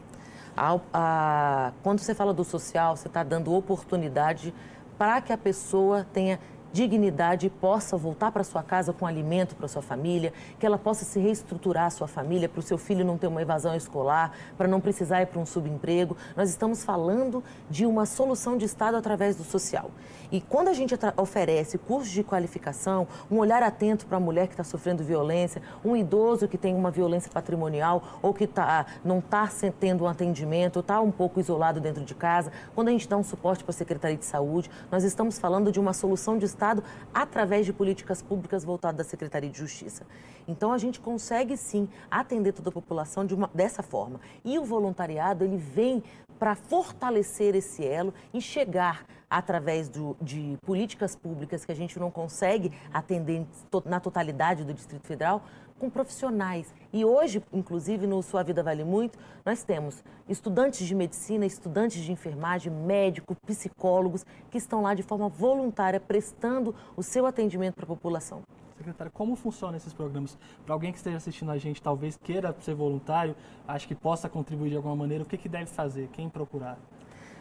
A, 0.56 0.80
a, 0.92 1.72
quando 1.82 1.98
você 2.00 2.14
fala 2.14 2.32
do 2.32 2.44
social, 2.44 2.96
você 2.96 3.08
está 3.08 3.22
dando 3.22 3.52
oportunidade 3.52 4.54
para 4.96 5.20
que 5.20 5.32
a 5.32 5.38
pessoa 5.38 6.06
tenha 6.12 6.40
dignidade 6.72 7.46
e 7.46 7.50
possa 7.50 7.96
voltar 7.96 8.30
para 8.32 8.44
sua 8.44 8.62
casa 8.62 8.92
com 8.92 9.06
alimento 9.06 9.54
para 9.56 9.68
sua 9.68 9.82
família, 9.82 10.32
que 10.58 10.66
ela 10.66 10.78
possa 10.78 11.04
se 11.04 11.18
reestruturar 11.18 11.86
a 11.86 11.90
sua 11.90 12.06
família, 12.06 12.48
para 12.48 12.60
o 12.60 12.62
seu 12.62 12.78
filho 12.78 13.04
não 13.04 13.16
ter 13.18 13.26
uma 13.26 13.42
evasão 13.42 13.74
escolar, 13.74 14.32
para 14.56 14.68
não 14.68 14.80
precisar 14.80 15.22
ir 15.22 15.26
para 15.26 15.40
um 15.40 15.46
subemprego. 15.46 16.16
Nós 16.36 16.50
estamos 16.50 16.84
falando 16.84 17.42
de 17.70 17.86
uma 17.86 18.06
solução 18.06 18.56
de 18.56 18.64
Estado 18.64 18.96
através 18.96 19.36
do 19.36 19.44
social. 19.44 19.90
E 20.30 20.40
quando 20.40 20.68
a 20.68 20.72
gente 20.72 20.94
oferece 21.16 21.78
cursos 21.78 22.10
de 22.10 22.24
qualificação, 22.24 23.06
um 23.30 23.38
olhar 23.38 23.62
atento 23.62 24.06
para 24.06 24.16
a 24.16 24.20
mulher 24.20 24.48
que 24.48 24.54
está 24.54 24.64
sofrendo 24.64 25.04
violência, 25.04 25.62
um 25.84 25.96
idoso 25.96 26.48
que 26.48 26.58
tem 26.58 26.74
uma 26.74 26.90
violência 26.90 27.30
patrimonial 27.30 28.02
ou 28.20 28.34
que 28.34 28.46
tá, 28.46 28.86
não 29.04 29.18
está 29.18 29.48
tendo 29.78 30.04
um 30.04 30.08
atendimento, 30.08 30.80
está 30.80 31.00
um 31.00 31.10
pouco 31.10 31.38
isolado 31.38 31.80
dentro 31.80 32.04
de 32.04 32.14
casa, 32.14 32.50
quando 32.74 32.88
a 32.88 32.90
gente 32.90 33.08
dá 33.08 33.16
um 33.16 33.22
suporte 33.22 33.62
para 33.62 33.70
a 33.70 33.74
Secretaria 33.74 34.16
de 34.16 34.24
Saúde, 34.24 34.70
nós 34.90 35.04
estamos 35.04 35.38
falando 35.38 35.70
de 35.70 35.78
uma 35.78 35.92
solução 35.92 36.38
de 36.38 36.44
Estado 36.56 36.82
através 37.12 37.66
de 37.66 37.72
políticas 37.72 38.22
públicas 38.22 38.64
voltadas 38.64 38.96
da 38.96 39.04
Secretaria 39.04 39.50
de 39.50 39.58
Justiça. 39.58 40.06
Então 40.48 40.72
a 40.72 40.78
gente 40.78 40.98
consegue 40.98 41.54
sim 41.56 41.86
atender 42.10 42.52
toda 42.52 42.70
a 42.70 42.72
população 42.72 43.26
de 43.26 43.34
uma, 43.34 43.50
dessa 43.54 43.82
forma. 43.82 44.18
E 44.42 44.58
o 44.58 44.64
voluntariado 44.64 45.44
ele 45.44 45.58
vem 45.58 46.02
para 46.38 46.54
fortalecer 46.54 47.54
esse 47.54 47.84
elo 47.84 48.12
e 48.32 48.40
chegar 48.40 49.04
através 49.28 49.88
do, 49.88 50.16
de 50.20 50.56
políticas 50.64 51.14
públicas 51.16 51.64
que 51.64 51.72
a 51.72 51.74
gente 51.74 51.98
não 51.98 52.10
consegue 52.10 52.72
atender 52.92 53.44
na 53.84 54.00
totalidade 54.00 54.64
do 54.64 54.72
Distrito 54.72 55.06
Federal, 55.06 55.42
com 55.78 55.90
profissionais. 55.90 56.72
E 56.92 57.04
hoje, 57.04 57.42
inclusive, 57.52 58.06
no 58.06 58.22
Sua 58.22 58.42
Vida 58.42 58.62
Vale 58.62 58.84
Muito, 58.84 59.18
nós 59.44 59.62
temos 59.62 60.02
estudantes 60.28 60.86
de 60.86 60.94
medicina, 60.94 61.44
estudantes 61.44 62.02
de 62.02 62.12
enfermagem, 62.12 62.72
médicos, 62.72 63.36
psicólogos, 63.46 64.24
que 64.50 64.58
estão 64.58 64.82
lá 64.82 64.94
de 64.94 65.02
forma 65.02 65.28
voluntária, 65.28 66.00
prestando 66.00 66.74
o 66.96 67.02
seu 67.02 67.26
atendimento 67.26 67.74
para 67.74 67.84
a 67.84 67.88
população. 67.88 68.42
Secretária, 68.76 69.10
como 69.10 69.34
funcionam 69.36 69.76
esses 69.76 69.92
programas? 69.92 70.36
Para 70.64 70.74
alguém 70.74 70.92
que 70.92 70.98
esteja 70.98 71.16
assistindo 71.16 71.50
a 71.50 71.56
gente, 71.56 71.80
talvez 71.80 72.16
queira 72.16 72.54
ser 72.60 72.74
voluntário, 72.74 73.34
acho 73.66 73.88
que 73.88 73.94
possa 73.94 74.28
contribuir 74.28 74.70
de 74.70 74.76
alguma 74.76 74.94
maneira, 74.94 75.24
o 75.24 75.26
que, 75.26 75.38
que 75.38 75.48
deve 75.48 75.66
fazer? 75.66 76.08
Quem 76.12 76.28
procurar? 76.28 76.78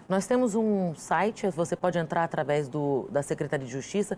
Nós 0.07 0.27
temos 0.27 0.53
um 0.53 0.93
site, 0.93 1.49
você 1.49 1.75
pode 1.75 1.97
entrar 1.97 2.23
através 2.23 2.69
do, 2.69 3.07
da 3.09 3.23
Secretaria 3.23 3.65
de 3.65 3.71
Justiça, 3.71 4.15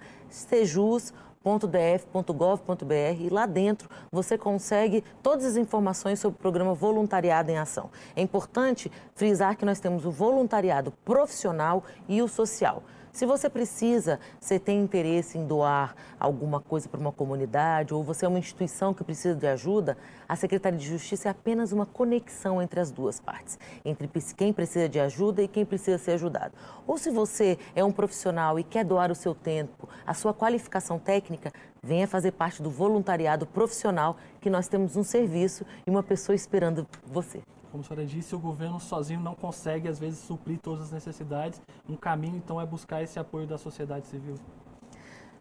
sejus.df.gov.br 1.47 3.21
e 3.21 3.29
lá 3.29 3.45
dentro 3.45 3.89
você 4.11 4.37
consegue 4.37 5.03
todas 5.23 5.45
as 5.45 5.55
informações 5.55 6.19
sobre 6.19 6.35
o 6.35 6.39
programa 6.39 6.73
Voluntariado 6.73 7.49
em 7.49 7.57
Ação. 7.57 7.89
É 8.15 8.21
importante 8.21 8.91
frisar 9.15 9.55
que 9.55 9.65
nós 9.65 9.79
temos 9.79 10.05
o 10.05 10.11
voluntariado 10.11 10.91
profissional 11.05 11.83
e 12.07 12.21
o 12.21 12.27
social. 12.27 12.83
Se 13.17 13.25
você 13.25 13.49
precisa, 13.49 14.19
você 14.39 14.59
tem 14.59 14.79
interesse 14.79 15.39
em 15.39 15.47
doar 15.47 15.95
alguma 16.19 16.61
coisa 16.61 16.87
para 16.87 16.99
uma 16.99 17.11
comunidade 17.11 17.91
ou 17.91 18.03
você 18.03 18.27
é 18.27 18.27
uma 18.27 18.37
instituição 18.37 18.93
que 18.93 19.03
precisa 19.03 19.33
de 19.33 19.47
ajuda, 19.47 19.97
a 20.29 20.35
Secretaria 20.35 20.77
de 20.77 20.85
Justiça 20.85 21.27
é 21.27 21.31
apenas 21.31 21.71
uma 21.71 21.87
conexão 21.87 22.61
entre 22.61 22.79
as 22.79 22.91
duas 22.91 23.19
partes, 23.19 23.57
entre 23.83 24.07
quem 24.37 24.53
precisa 24.53 24.87
de 24.87 24.99
ajuda 24.99 25.41
e 25.41 25.47
quem 25.47 25.65
precisa 25.65 25.97
ser 25.97 26.11
ajudado. 26.11 26.53
Ou 26.85 26.95
se 26.95 27.09
você 27.09 27.57
é 27.75 27.83
um 27.83 27.91
profissional 27.91 28.59
e 28.59 28.63
quer 28.63 28.85
doar 28.85 29.09
o 29.09 29.15
seu 29.15 29.33
tempo, 29.33 29.89
a 30.05 30.13
sua 30.13 30.31
qualificação 30.31 30.99
técnica, 30.99 31.51
venha 31.81 32.07
fazer 32.07 32.33
parte 32.33 32.61
do 32.61 32.69
voluntariado 32.69 33.47
profissional 33.47 34.15
que 34.39 34.47
nós 34.47 34.67
temos 34.67 34.95
um 34.95 35.03
serviço 35.03 35.65
e 35.87 35.89
uma 35.89 36.03
pessoa 36.03 36.35
esperando 36.35 36.85
você. 37.03 37.41
Como 37.77 37.85
a 37.85 37.87
senhora 37.89 38.07
disse, 38.07 38.35
o 38.35 38.39
governo 38.39 38.79
sozinho 38.79 39.19
não 39.19 39.35
consegue, 39.35 39.87
às 39.87 39.99
vezes, 39.99 40.17
suprir 40.17 40.57
todas 40.57 40.85
as 40.85 40.91
necessidades. 40.91 41.61
Um 41.87 41.95
caminho, 41.95 42.35
então, 42.35 42.59
é 42.59 42.65
buscar 42.65 43.03
esse 43.03 43.19
apoio 43.19 43.45
da 43.45 43.55
sociedade 43.55 44.07
civil. 44.07 44.33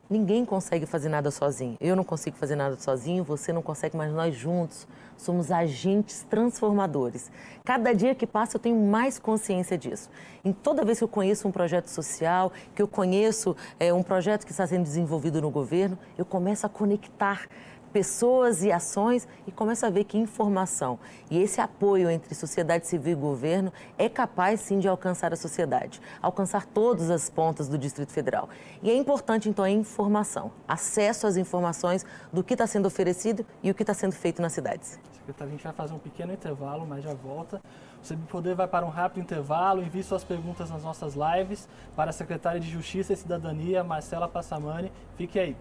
Ninguém 0.08 0.44
consegue 0.44 0.84
fazer 0.84 1.08
nada 1.08 1.30
sozinho. 1.30 1.78
Eu 1.80 1.96
não 1.96 2.04
consigo 2.04 2.36
fazer 2.36 2.54
nada 2.54 2.76
sozinho, 2.76 3.24
você 3.24 3.54
não 3.54 3.62
consegue, 3.62 3.96
mas 3.96 4.12
nós 4.12 4.36
juntos 4.36 4.86
somos 5.16 5.50
agentes 5.50 6.26
transformadores. 6.28 7.32
Cada 7.64 7.94
dia 7.94 8.14
que 8.14 8.26
passa 8.26 8.56
eu 8.56 8.60
tenho 8.60 8.76
mais 8.76 9.18
consciência 9.18 9.78
disso. 9.78 10.10
Em 10.44 10.52
toda 10.52 10.84
vez 10.84 10.98
que 10.98 11.04
eu 11.04 11.08
conheço 11.08 11.48
um 11.48 11.50
projeto 11.50 11.88
social, 11.88 12.52
que 12.74 12.82
eu 12.82 12.86
conheço 12.86 13.56
é, 13.80 13.94
um 13.94 14.02
projeto 14.02 14.44
que 14.44 14.52
está 14.52 14.66
sendo 14.66 14.82
desenvolvido 14.82 15.40
no 15.40 15.50
governo, 15.50 15.98
eu 16.18 16.24
começo 16.26 16.66
a 16.66 16.68
conectar 16.68 17.48
pessoas 17.96 18.62
e 18.62 18.70
ações 18.70 19.26
e 19.46 19.50
começa 19.50 19.86
a 19.86 19.90
ver 19.90 20.04
que 20.04 20.18
informação 20.18 20.98
e 21.30 21.38
esse 21.38 21.62
apoio 21.62 22.10
entre 22.10 22.34
sociedade 22.34 22.86
civil 22.86 23.12
e 23.12 23.14
governo 23.14 23.72
é 23.96 24.06
capaz 24.06 24.60
sim 24.60 24.78
de 24.78 24.86
alcançar 24.86 25.32
a 25.32 25.36
sociedade, 25.36 25.98
alcançar 26.20 26.66
todas 26.66 27.08
as 27.08 27.30
pontas 27.30 27.68
do 27.70 27.78
Distrito 27.78 28.12
Federal. 28.12 28.50
E 28.82 28.90
é 28.90 28.94
importante 28.94 29.48
então 29.48 29.64
a 29.64 29.70
informação, 29.70 30.52
acesso 30.68 31.26
às 31.26 31.38
informações 31.38 32.04
do 32.30 32.44
que 32.44 32.52
está 32.52 32.66
sendo 32.66 32.84
oferecido 32.84 33.46
e 33.62 33.70
o 33.70 33.74
que 33.74 33.82
está 33.82 33.94
sendo 33.94 34.12
feito 34.12 34.42
nas 34.42 34.52
cidades. 34.52 35.00
Secretário, 35.14 35.54
a 35.54 35.56
gente 35.56 35.64
vai 35.64 35.72
fazer 35.72 35.94
um 35.94 35.98
pequeno 35.98 36.34
intervalo, 36.34 36.86
mas 36.86 37.02
já 37.02 37.14
volta. 37.14 37.62
O 38.04 38.06
CBPoder 38.06 38.54
vai 38.54 38.68
para 38.68 38.84
um 38.84 38.90
rápido 38.90 39.22
intervalo, 39.22 39.82
envie 39.82 40.02
suas 40.02 40.22
perguntas 40.22 40.68
nas 40.68 40.82
nossas 40.82 41.14
lives 41.14 41.66
para 41.96 42.10
a 42.10 42.12
secretária 42.12 42.60
de 42.60 42.70
Justiça 42.70 43.14
e 43.14 43.16
Cidadania, 43.16 43.82
Marcela 43.82 44.28
Passamani. 44.28 44.92
Fique 45.16 45.38
aí. 45.38 45.56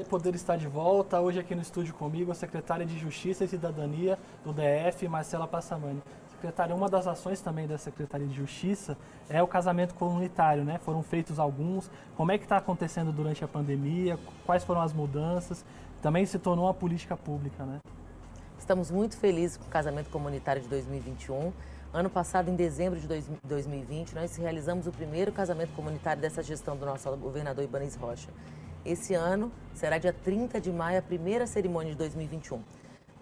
Poder 0.00 0.34
estar 0.34 0.56
de 0.56 0.66
volta 0.66 1.20
hoje 1.20 1.38
aqui 1.38 1.54
no 1.54 1.60
estúdio 1.60 1.92
comigo 1.92 2.32
a 2.32 2.34
secretária 2.34 2.86
de 2.86 2.98
Justiça 2.98 3.44
e 3.44 3.48
Cidadania 3.48 4.18
do 4.42 4.50
DF, 4.50 5.06
Marcela 5.06 5.46
Passamani. 5.46 6.02
Secretária, 6.30 6.74
uma 6.74 6.88
das 6.88 7.06
ações 7.06 7.42
também 7.42 7.66
da 7.66 7.76
Secretaria 7.76 8.26
de 8.26 8.34
Justiça 8.34 8.96
é 9.28 9.42
o 9.42 9.46
casamento 9.46 9.94
comunitário, 9.94 10.64
né? 10.64 10.78
Foram 10.78 11.02
feitos 11.02 11.38
alguns. 11.38 11.90
Como 12.16 12.32
é 12.32 12.38
que 12.38 12.44
está 12.44 12.56
acontecendo 12.56 13.12
durante 13.12 13.44
a 13.44 13.48
pandemia? 13.48 14.18
Quais 14.46 14.64
foram 14.64 14.80
as 14.80 14.94
mudanças? 14.94 15.62
Também 16.00 16.24
se 16.24 16.38
tornou 16.38 16.64
uma 16.64 16.74
política 16.74 17.14
pública, 17.14 17.66
né? 17.66 17.78
Estamos 18.58 18.90
muito 18.90 19.18
felizes 19.18 19.58
com 19.58 19.66
o 19.66 19.68
casamento 19.68 20.08
comunitário 20.08 20.62
de 20.62 20.68
2021. 20.68 21.52
Ano 21.92 22.08
passado, 22.08 22.48
em 22.48 22.56
dezembro 22.56 22.98
de 22.98 23.06
2020, 23.44 24.14
nós 24.14 24.36
realizamos 24.36 24.86
o 24.86 24.90
primeiro 24.90 25.30
casamento 25.32 25.74
comunitário 25.74 26.22
dessa 26.22 26.42
gestão 26.42 26.74
do 26.78 26.86
nosso 26.86 27.14
governador 27.18 27.62
Ibanez 27.62 27.94
Rocha. 27.94 28.30
Esse 28.84 29.14
ano 29.14 29.52
será 29.72 29.96
dia 29.96 30.12
30 30.12 30.60
de 30.60 30.72
maio 30.72 30.98
a 30.98 31.02
primeira 31.02 31.46
cerimônia 31.46 31.92
de 31.92 31.98
2021. 31.98 32.60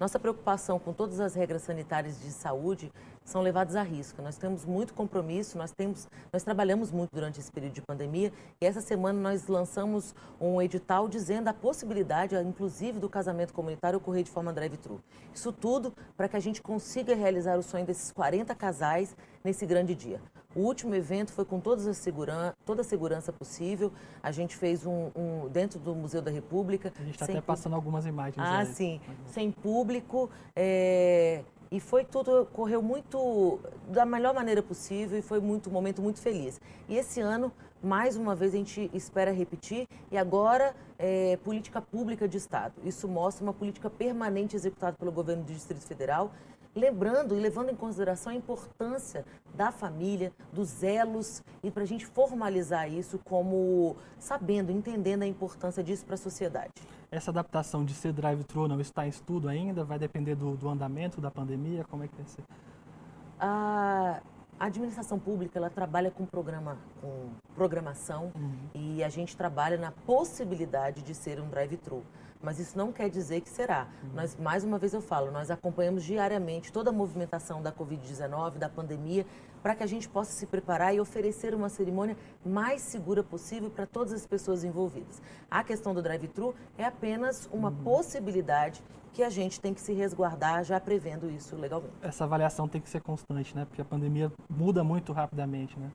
Nossa 0.00 0.18
preocupação 0.18 0.78
com 0.78 0.94
todas 0.94 1.20
as 1.20 1.34
regras 1.34 1.60
sanitárias 1.60 2.18
de 2.18 2.30
saúde 2.30 2.90
são 3.22 3.42
levadas 3.42 3.76
a 3.76 3.82
risco. 3.82 4.22
Nós 4.22 4.38
temos 4.38 4.64
muito 4.64 4.94
compromisso, 4.94 5.58
nós 5.58 5.70
temos, 5.70 6.08
nós 6.32 6.42
trabalhamos 6.42 6.90
muito 6.90 7.10
durante 7.12 7.38
esse 7.38 7.52
período 7.52 7.74
de 7.74 7.82
pandemia 7.82 8.32
e 8.58 8.64
essa 8.64 8.80
semana 8.80 9.20
nós 9.20 9.48
lançamos 9.48 10.14
um 10.40 10.62
edital 10.62 11.06
dizendo 11.06 11.48
a 11.48 11.52
possibilidade, 11.52 12.34
inclusive, 12.36 12.98
do 12.98 13.10
casamento 13.10 13.52
comunitário 13.52 13.98
ocorrer 13.98 14.22
de 14.22 14.30
forma 14.30 14.54
drive-thru. 14.54 14.98
Isso 15.34 15.52
tudo 15.52 15.92
para 16.16 16.26
que 16.26 16.36
a 16.36 16.40
gente 16.40 16.62
consiga 16.62 17.14
realizar 17.14 17.58
o 17.58 17.62
sonho 17.62 17.84
desses 17.84 18.10
40 18.10 18.54
casais 18.54 19.14
nesse 19.44 19.66
grande 19.66 19.94
dia. 19.94 20.22
O 20.54 20.60
último 20.60 20.94
evento 20.94 21.32
foi 21.32 21.44
com 21.44 21.60
todas 21.60 21.86
as 21.86 21.96
seguran 21.96 22.52
toda 22.64 22.80
a 22.82 22.84
segurança 22.84 23.32
possível. 23.32 23.92
A 24.22 24.32
gente 24.32 24.56
fez 24.56 24.84
um, 24.84 25.10
um 25.14 25.48
dentro 25.48 25.78
do 25.78 25.94
Museu 25.94 26.20
da 26.20 26.30
República. 26.30 26.92
A 26.98 27.02
gente 27.02 27.14
está 27.14 27.24
até 27.26 27.40
passando 27.40 27.74
algumas 27.74 28.04
imagens. 28.04 28.44
Ah, 28.44 28.60
aí. 28.60 28.66
sim. 28.66 29.00
Sem 29.26 29.50
público. 29.50 30.28
É... 30.56 31.44
E 31.72 31.78
foi 31.78 32.04
tudo, 32.04 32.46
correu 32.52 32.82
muito 32.82 33.60
da 33.88 34.04
melhor 34.04 34.34
maneira 34.34 34.60
possível 34.60 35.16
e 35.16 35.22
foi 35.22 35.38
muito 35.38 35.70
um 35.70 35.72
momento 35.72 36.02
muito 36.02 36.20
feliz. 36.20 36.60
E 36.88 36.96
esse 36.96 37.20
ano, 37.20 37.52
mais 37.80 38.16
uma 38.16 38.34
vez, 38.34 38.54
a 38.54 38.56
gente 38.56 38.90
espera 38.92 39.30
repetir 39.30 39.86
e 40.10 40.18
agora 40.18 40.74
é, 40.98 41.36
política 41.44 41.80
pública 41.80 42.26
de 42.26 42.38
Estado. 42.38 42.74
Isso 42.84 43.06
mostra 43.06 43.44
uma 43.44 43.52
política 43.52 43.88
permanente 43.88 44.56
executada 44.56 44.96
pelo 44.98 45.12
governo 45.12 45.44
do 45.44 45.52
Distrito 45.52 45.86
Federal 45.86 46.32
lembrando 46.74 47.36
e 47.36 47.40
levando 47.40 47.70
em 47.70 47.74
consideração 47.74 48.32
a 48.32 48.34
importância 48.34 49.24
da 49.54 49.72
família, 49.72 50.32
dos 50.52 50.82
elos 50.82 51.42
e 51.62 51.70
para 51.70 51.82
a 51.82 51.86
gente 51.86 52.06
formalizar 52.06 52.90
isso 52.90 53.18
como 53.24 53.96
sabendo, 54.18 54.70
entendendo 54.70 55.22
a 55.22 55.26
importância 55.26 55.82
disso 55.82 56.04
para 56.04 56.14
a 56.14 56.18
sociedade. 56.18 56.72
Essa 57.10 57.30
adaptação 57.30 57.84
de 57.84 57.92
ser 57.92 58.12
drive-thru 58.12 58.68
não 58.68 58.80
está 58.80 59.04
em 59.04 59.08
estudo 59.08 59.48
ainda? 59.48 59.84
Vai 59.84 59.98
depender 59.98 60.36
do, 60.36 60.56
do, 60.56 60.68
andamento 60.68 61.20
da 61.20 61.30
pandemia? 61.30 61.84
Como 61.84 62.04
é 62.04 62.08
que 62.08 62.14
vai 62.14 62.26
ser? 62.26 62.44
A, 63.38 64.20
administração 64.60 65.18
pública 65.18 65.58
ela 65.58 65.70
trabalha 65.70 66.10
com 66.10 66.24
programa, 66.24 66.78
com 67.00 67.30
programação 67.54 68.30
uhum. 68.36 68.52
e 68.74 69.02
a 69.02 69.08
gente 69.08 69.36
trabalha 69.36 69.76
na 69.76 69.90
possibilidade 69.90 71.02
de 71.02 71.14
ser 71.14 71.40
um 71.40 71.48
drive-thru 71.48 72.04
mas 72.42 72.58
isso 72.58 72.76
não 72.76 72.92
quer 72.92 73.08
dizer 73.08 73.40
que 73.40 73.48
será. 73.48 73.88
Uhum. 74.02 74.10
Nós, 74.14 74.36
mais 74.36 74.64
uma 74.64 74.78
vez 74.78 74.94
eu 74.94 75.00
falo, 75.00 75.30
nós 75.30 75.50
acompanhamos 75.50 76.04
diariamente 76.04 76.72
toda 76.72 76.90
a 76.90 76.92
movimentação 76.92 77.62
da 77.62 77.72
Covid-19, 77.72 78.58
da 78.58 78.68
pandemia, 78.68 79.26
para 79.62 79.74
que 79.74 79.82
a 79.82 79.86
gente 79.86 80.08
possa 80.08 80.32
se 80.32 80.46
preparar 80.46 80.94
e 80.94 81.00
oferecer 81.00 81.54
uma 81.54 81.68
cerimônia 81.68 82.16
mais 82.44 82.80
segura 82.80 83.22
possível 83.22 83.70
para 83.70 83.86
todas 83.86 84.12
as 84.12 84.26
pessoas 84.26 84.64
envolvidas. 84.64 85.20
A 85.50 85.62
questão 85.62 85.92
do 85.92 86.02
drive-thru 86.02 86.54
é 86.78 86.84
apenas 86.84 87.48
uma 87.52 87.68
uhum. 87.68 87.76
possibilidade 87.84 88.82
que 89.12 89.22
a 89.22 89.30
gente 89.30 89.60
tem 89.60 89.74
que 89.74 89.80
se 89.80 89.92
resguardar 89.92 90.64
já 90.64 90.78
prevendo 90.80 91.28
isso 91.30 91.56
legalmente. 91.56 91.92
Essa 92.00 92.24
avaliação 92.24 92.68
tem 92.68 92.80
que 92.80 92.88
ser 92.88 93.02
constante, 93.02 93.54
né? 93.54 93.64
Porque 93.64 93.82
a 93.82 93.84
pandemia 93.84 94.32
muda 94.48 94.84
muito 94.84 95.12
rapidamente, 95.12 95.78
né? 95.78 95.90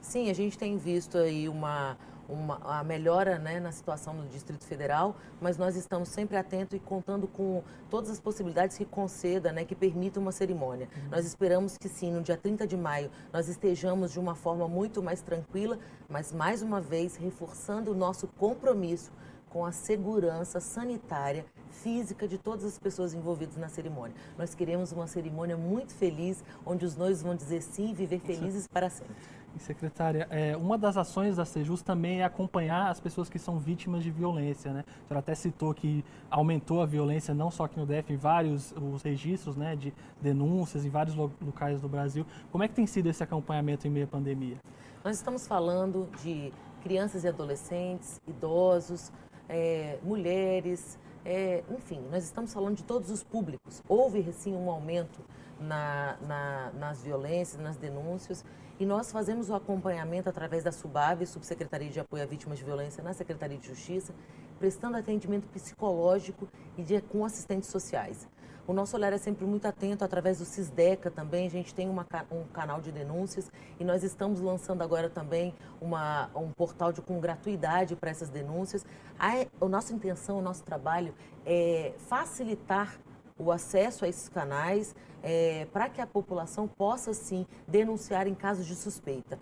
Sim, 0.00 0.30
a 0.30 0.34
gente 0.34 0.58
tem 0.58 0.76
visto 0.76 1.18
aí 1.18 1.48
uma, 1.48 1.96
uma, 2.30 2.60
a 2.62 2.84
melhora 2.84 3.38
né, 3.38 3.58
na 3.60 3.72
situação 3.72 4.14
no 4.14 4.26
Distrito 4.28 4.64
Federal, 4.64 5.16
mas 5.40 5.58
nós 5.58 5.76
estamos 5.76 6.08
sempre 6.08 6.36
atentos 6.36 6.76
e 6.76 6.78
contando 6.78 7.26
com 7.26 7.62
todas 7.90 8.10
as 8.10 8.20
possibilidades 8.20 8.78
que 8.78 8.84
conceda, 8.84 9.52
né, 9.52 9.64
que 9.64 9.74
permita 9.74 10.20
uma 10.20 10.32
cerimônia. 10.32 10.88
Uhum. 10.94 11.10
Nós 11.10 11.26
esperamos 11.26 11.76
que 11.76 11.88
sim, 11.88 12.12
no 12.12 12.22
dia 12.22 12.36
30 12.36 12.66
de 12.66 12.76
maio, 12.76 13.10
nós 13.32 13.48
estejamos 13.48 14.12
de 14.12 14.20
uma 14.20 14.34
forma 14.34 14.68
muito 14.68 15.02
mais 15.02 15.20
tranquila, 15.20 15.78
mas 16.08 16.32
mais 16.32 16.62
uma 16.62 16.80
vez 16.80 17.16
reforçando 17.16 17.90
o 17.90 17.94
nosso 17.94 18.26
compromisso 18.26 19.10
com 19.50 19.66
a 19.66 19.72
segurança 19.72 20.60
sanitária 20.60 21.44
física 21.70 22.26
de 22.26 22.38
todas 22.38 22.64
as 22.64 22.78
pessoas 22.78 23.12
envolvidas 23.12 23.56
na 23.56 23.68
cerimônia. 23.68 24.14
Nós 24.38 24.54
queremos 24.54 24.92
uma 24.92 25.06
cerimônia 25.06 25.56
muito 25.56 25.92
feliz, 25.92 26.42
onde 26.64 26.84
os 26.84 26.96
noivos 26.96 27.22
vão 27.22 27.34
dizer 27.34 27.62
sim 27.62 27.90
e 27.90 27.94
viver 27.94 28.20
felizes 28.20 28.66
para 28.66 28.88
sempre. 28.88 29.14
Secretária, 29.58 30.26
é, 30.30 30.56
uma 30.56 30.78
das 30.78 30.96
ações 30.96 31.36
da 31.36 31.44
Sejus 31.44 31.82
também 31.82 32.20
é 32.20 32.24
acompanhar 32.24 32.90
as 32.90 33.00
pessoas 33.00 33.28
que 33.28 33.38
são 33.38 33.58
vítimas 33.58 34.02
de 34.02 34.10
violência, 34.10 34.72
né? 34.72 34.84
A 34.86 35.08
senhora 35.08 35.18
até 35.20 35.34
citou 35.34 35.74
que 35.74 36.04
aumentou 36.30 36.80
a 36.80 36.86
violência 36.86 37.34
não 37.34 37.50
só 37.50 37.64
aqui 37.64 37.78
no 37.78 37.84
DF, 37.84 38.12
em 38.12 38.16
vários 38.16 38.72
os 38.72 39.02
registros, 39.02 39.56
né, 39.56 39.76
de 39.76 39.92
denúncias 40.20 40.84
em 40.84 40.88
vários 40.88 41.14
locais 41.14 41.80
do 41.80 41.88
Brasil. 41.88 42.24
Como 42.50 42.64
é 42.64 42.68
que 42.68 42.74
tem 42.74 42.86
sido 42.86 43.08
esse 43.08 43.22
acompanhamento 43.22 43.86
em 43.86 43.90
meio 43.90 44.06
à 44.06 44.08
pandemia? 44.08 44.56
Nós 45.04 45.16
estamos 45.16 45.46
falando 45.46 46.08
de 46.22 46.52
crianças 46.82 47.24
e 47.24 47.28
adolescentes, 47.28 48.20
idosos, 48.26 49.12
é, 49.48 49.98
mulheres, 50.02 50.98
é, 51.24 51.62
enfim, 51.70 52.00
nós 52.10 52.24
estamos 52.24 52.52
falando 52.52 52.76
de 52.76 52.84
todos 52.84 53.10
os 53.10 53.22
públicos. 53.22 53.82
Houve, 53.88 54.32
sim, 54.32 54.54
um 54.54 54.70
aumento 54.70 55.20
na, 55.60 56.16
na, 56.26 56.72
nas 56.78 57.02
violências, 57.02 57.60
nas 57.60 57.76
denúncias, 57.76 58.44
e 58.80 58.86
nós 58.86 59.12
fazemos 59.12 59.50
o 59.50 59.54
acompanhamento 59.54 60.30
através 60.30 60.64
da 60.64 60.72
SUBAV, 60.72 61.26
Subsecretaria 61.26 61.90
de 61.90 62.00
Apoio 62.00 62.22
a 62.22 62.26
Vítimas 62.26 62.58
de 62.58 62.64
Violência 62.64 63.04
na 63.04 63.12
Secretaria 63.12 63.58
de 63.58 63.68
Justiça, 63.68 64.14
prestando 64.58 64.96
atendimento 64.96 65.46
psicológico 65.48 66.48
e 66.78 66.82
de, 66.82 66.98
com 67.02 67.22
assistentes 67.22 67.68
sociais. 67.68 68.26
O 68.66 68.72
nosso 68.72 68.96
olhar 68.96 69.12
é 69.12 69.18
sempre 69.18 69.44
muito 69.44 69.66
atento 69.66 70.02
através 70.02 70.38
do 70.38 70.46
CISDECA 70.46 71.10
também. 71.10 71.46
A 71.46 71.50
gente 71.50 71.74
tem 71.74 71.90
uma, 71.90 72.06
um 72.30 72.44
canal 72.44 72.80
de 72.80 72.90
denúncias 72.90 73.52
e 73.78 73.84
nós 73.84 74.02
estamos 74.02 74.40
lançando 74.40 74.80
agora 74.80 75.10
também 75.10 75.54
uma, 75.78 76.30
um 76.34 76.50
portal 76.50 76.90
de, 76.90 77.02
com 77.02 77.20
gratuidade 77.20 77.94
para 77.96 78.08
essas 78.08 78.30
denúncias. 78.30 78.86
A, 79.18 79.44
a 79.60 79.68
nossa 79.68 79.92
intenção, 79.92 80.38
o 80.38 80.42
nosso 80.42 80.62
trabalho 80.62 81.12
é 81.44 81.92
facilitar 81.98 82.98
o 83.40 83.50
acesso 83.50 84.04
a 84.04 84.08
esses 84.08 84.28
canais 84.28 84.94
é, 85.22 85.66
para 85.72 85.88
que 85.88 86.00
a 86.00 86.06
população 86.06 86.68
possa, 86.68 87.14
sim, 87.14 87.46
denunciar 87.66 88.26
em 88.26 88.34
casos 88.34 88.66
de 88.66 88.76
suspeita. 88.76 89.38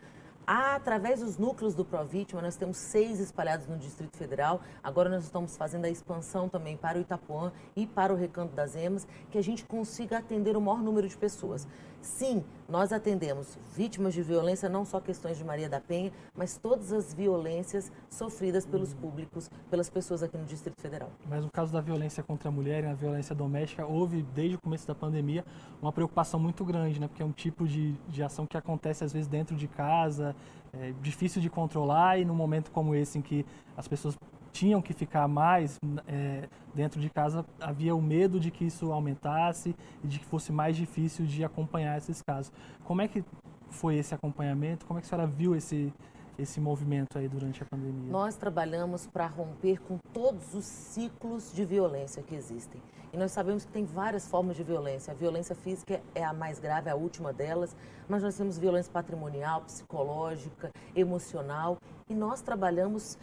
Através 0.46 1.20
dos 1.20 1.36
núcleos 1.36 1.74
do 1.74 1.84
Provítima, 1.84 2.40
nós 2.40 2.56
temos 2.56 2.78
seis 2.78 3.20
espalhados 3.20 3.66
no 3.66 3.76
Distrito 3.76 4.16
Federal. 4.16 4.62
Agora 4.82 5.10
nós 5.10 5.24
estamos 5.24 5.58
fazendo 5.58 5.84
a 5.84 5.90
expansão 5.90 6.48
também 6.48 6.74
para 6.74 6.96
o 6.96 7.02
Itapuã 7.02 7.52
e 7.76 7.86
para 7.86 8.14
o 8.14 8.16
Recanto 8.16 8.54
das 8.54 8.74
Emas, 8.74 9.06
que 9.30 9.36
a 9.36 9.42
gente 9.42 9.66
consiga 9.66 10.16
atender 10.16 10.56
o 10.56 10.60
maior 10.60 10.82
número 10.82 11.06
de 11.06 11.18
pessoas. 11.18 11.68
Sim, 12.00 12.44
nós 12.68 12.92
atendemos 12.92 13.58
vítimas 13.76 14.14
de 14.14 14.22
violência, 14.22 14.68
não 14.68 14.84
só 14.84 15.00
questões 15.00 15.36
de 15.36 15.44
Maria 15.44 15.68
da 15.68 15.80
Penha, 15.80 16.12
mas 16.34 16.56
todas 16.56 16.92
as 16.92 17.12
violências 17.12 17.90
sofridas 18.08 18.64
pelos 18.64 18.94
públicos, 18.94 19.50
pelas 19.70 19.90
pessoas 19.90 20.22
aqui 20.22 20.36
no 20.36 20.44
Distrito 20.44 20.80
Federal. 20.80 21.10
Mas 21.28 21.44
no 21.44 21.50
caso 21.50 21.72
da 21.72 21.80
violência 21.80 22.22
contra 22.22 22.48
a 22.48 22.52
mulher 22.52 22.84
e 22.84 22.86
a 22.86 22.94
violência 22.94 23.34
doméstica, 23.34 23.86
houve, 23.86 24.22
desde 24.34 24.56
o 24.56 24.60
começo 24.60 24.86
da 24.86 24.94
pandemia, 24.94 25.44
uma 25.82 25.92
preocupação 25.92 26.38
muito 26.38 26.64
grande, 26.64 27.00
né? 27.00 27.08
Porque 27.08 27.22
é 27.22 27.26
um 27.26 27.32
tipo 27.32 27.66
de, 27.66 27.92
de 28.08 28.22
ação 28.22 28.46
que 28.46 28.56
acontece, 28.56 29.04
às 29.04 29.12
vezes, 29.12 29.28
dentro 29.28 29.56
de 29.56 29.66
casa, 29.66 30.34
é 30.72 30.92
difícil 31.00 31.40
de 31.40 31.48
controlar 31.48 32.18
e 32.18 32.24
num 32.24 32.34
momento 32.34 32.70
como 32.70 32.94
esse 32.94 33.18
em 33.18 33.22
que 33.22 33.44
as 33.76 33.88
pessoas 33.88 34.16
tinham 34.52 34.80
que 34.80 34.92
ficar 34.92 35.28
mais 35.28 35.78
é, 36.06 36.48
dentro 36.74 37.00
de 37.00 37.10
casa, 37.10 37.44
havia 37.60 37.94
o 37.94 38.02
medo 38.02 38.38
de 38.38 38.50
que 38.50 38.64
isso 38.64 38.92
aumentasse 38.92 39.74
e 40.02 40.06
de 40.06 40.18
que 40.18 40.24
fosse 40.24 40.52
mais 40.52 40.76
difícil 40.76 41.26
de 41.26 41.44
acompanhar 41.44 41.96
esses 41.98 42.22
casos. 42.22 42.52
Como 42.84 43.02
é 43.02 43.08
que 43.08 43.24
foi 43.70 43.96
esse 43.96 44.14
acompanhamento? 44.14 44.86
Como 44.86 44.98
é 44.98 45.00
que 45.00 45.06
a 45.06 45.10
senhora 45.10 45.26
viu 45.26 45.54
esse, 45.54 45.92
esse 46.38 46.60
movimento 46.60 47.18
aí 47.18 47.28
durante 47.28 47.62
a 47.62 47.66
pandemia? 47.66 48.10
Nós 48.10 48.36
trabalhamos 48.36 49.06
para 49.06 49.26
romper 49.26 49.80
com 49.80 49.98
todos 50.12 50.54
os 50.54 50.64
ciclos 50.64 51.52
de 51.52 51.64
violência 51.64 52.22
que 52.22 52.34
existem. 52.34 52.80
E 53.12 53.16
nós 53.16 53.32
sabemos 53.32 53.64
que 53.64 53.72
tem 53.72 53.84
várias 53.84 54.28
formas 54.28 54.56
de 54.56 54.62
violência. 54.62 55.12
A 55.12 55.16
violência 55.16 55.54
física 55.54 56.00
é 56.14 56.22
a 56.22 56.32
mais 56.32 56.58
grave, 56.58 56.88
é 56.88 56.92
a 56.92 56.96
última 56.96 57.32
delas, 57.32 57.74
mas 58.06 58.22
nós 58.22 58.36
temos 58.36 58.58
violência 58.58 58.92
patrimonial, 58.92 59.62
psicológica, 59.62 60.70
emocional. 60.94 61.78
E 62.08 62.14
nós 62.14 62.40
trabalhamos 62.40 63.18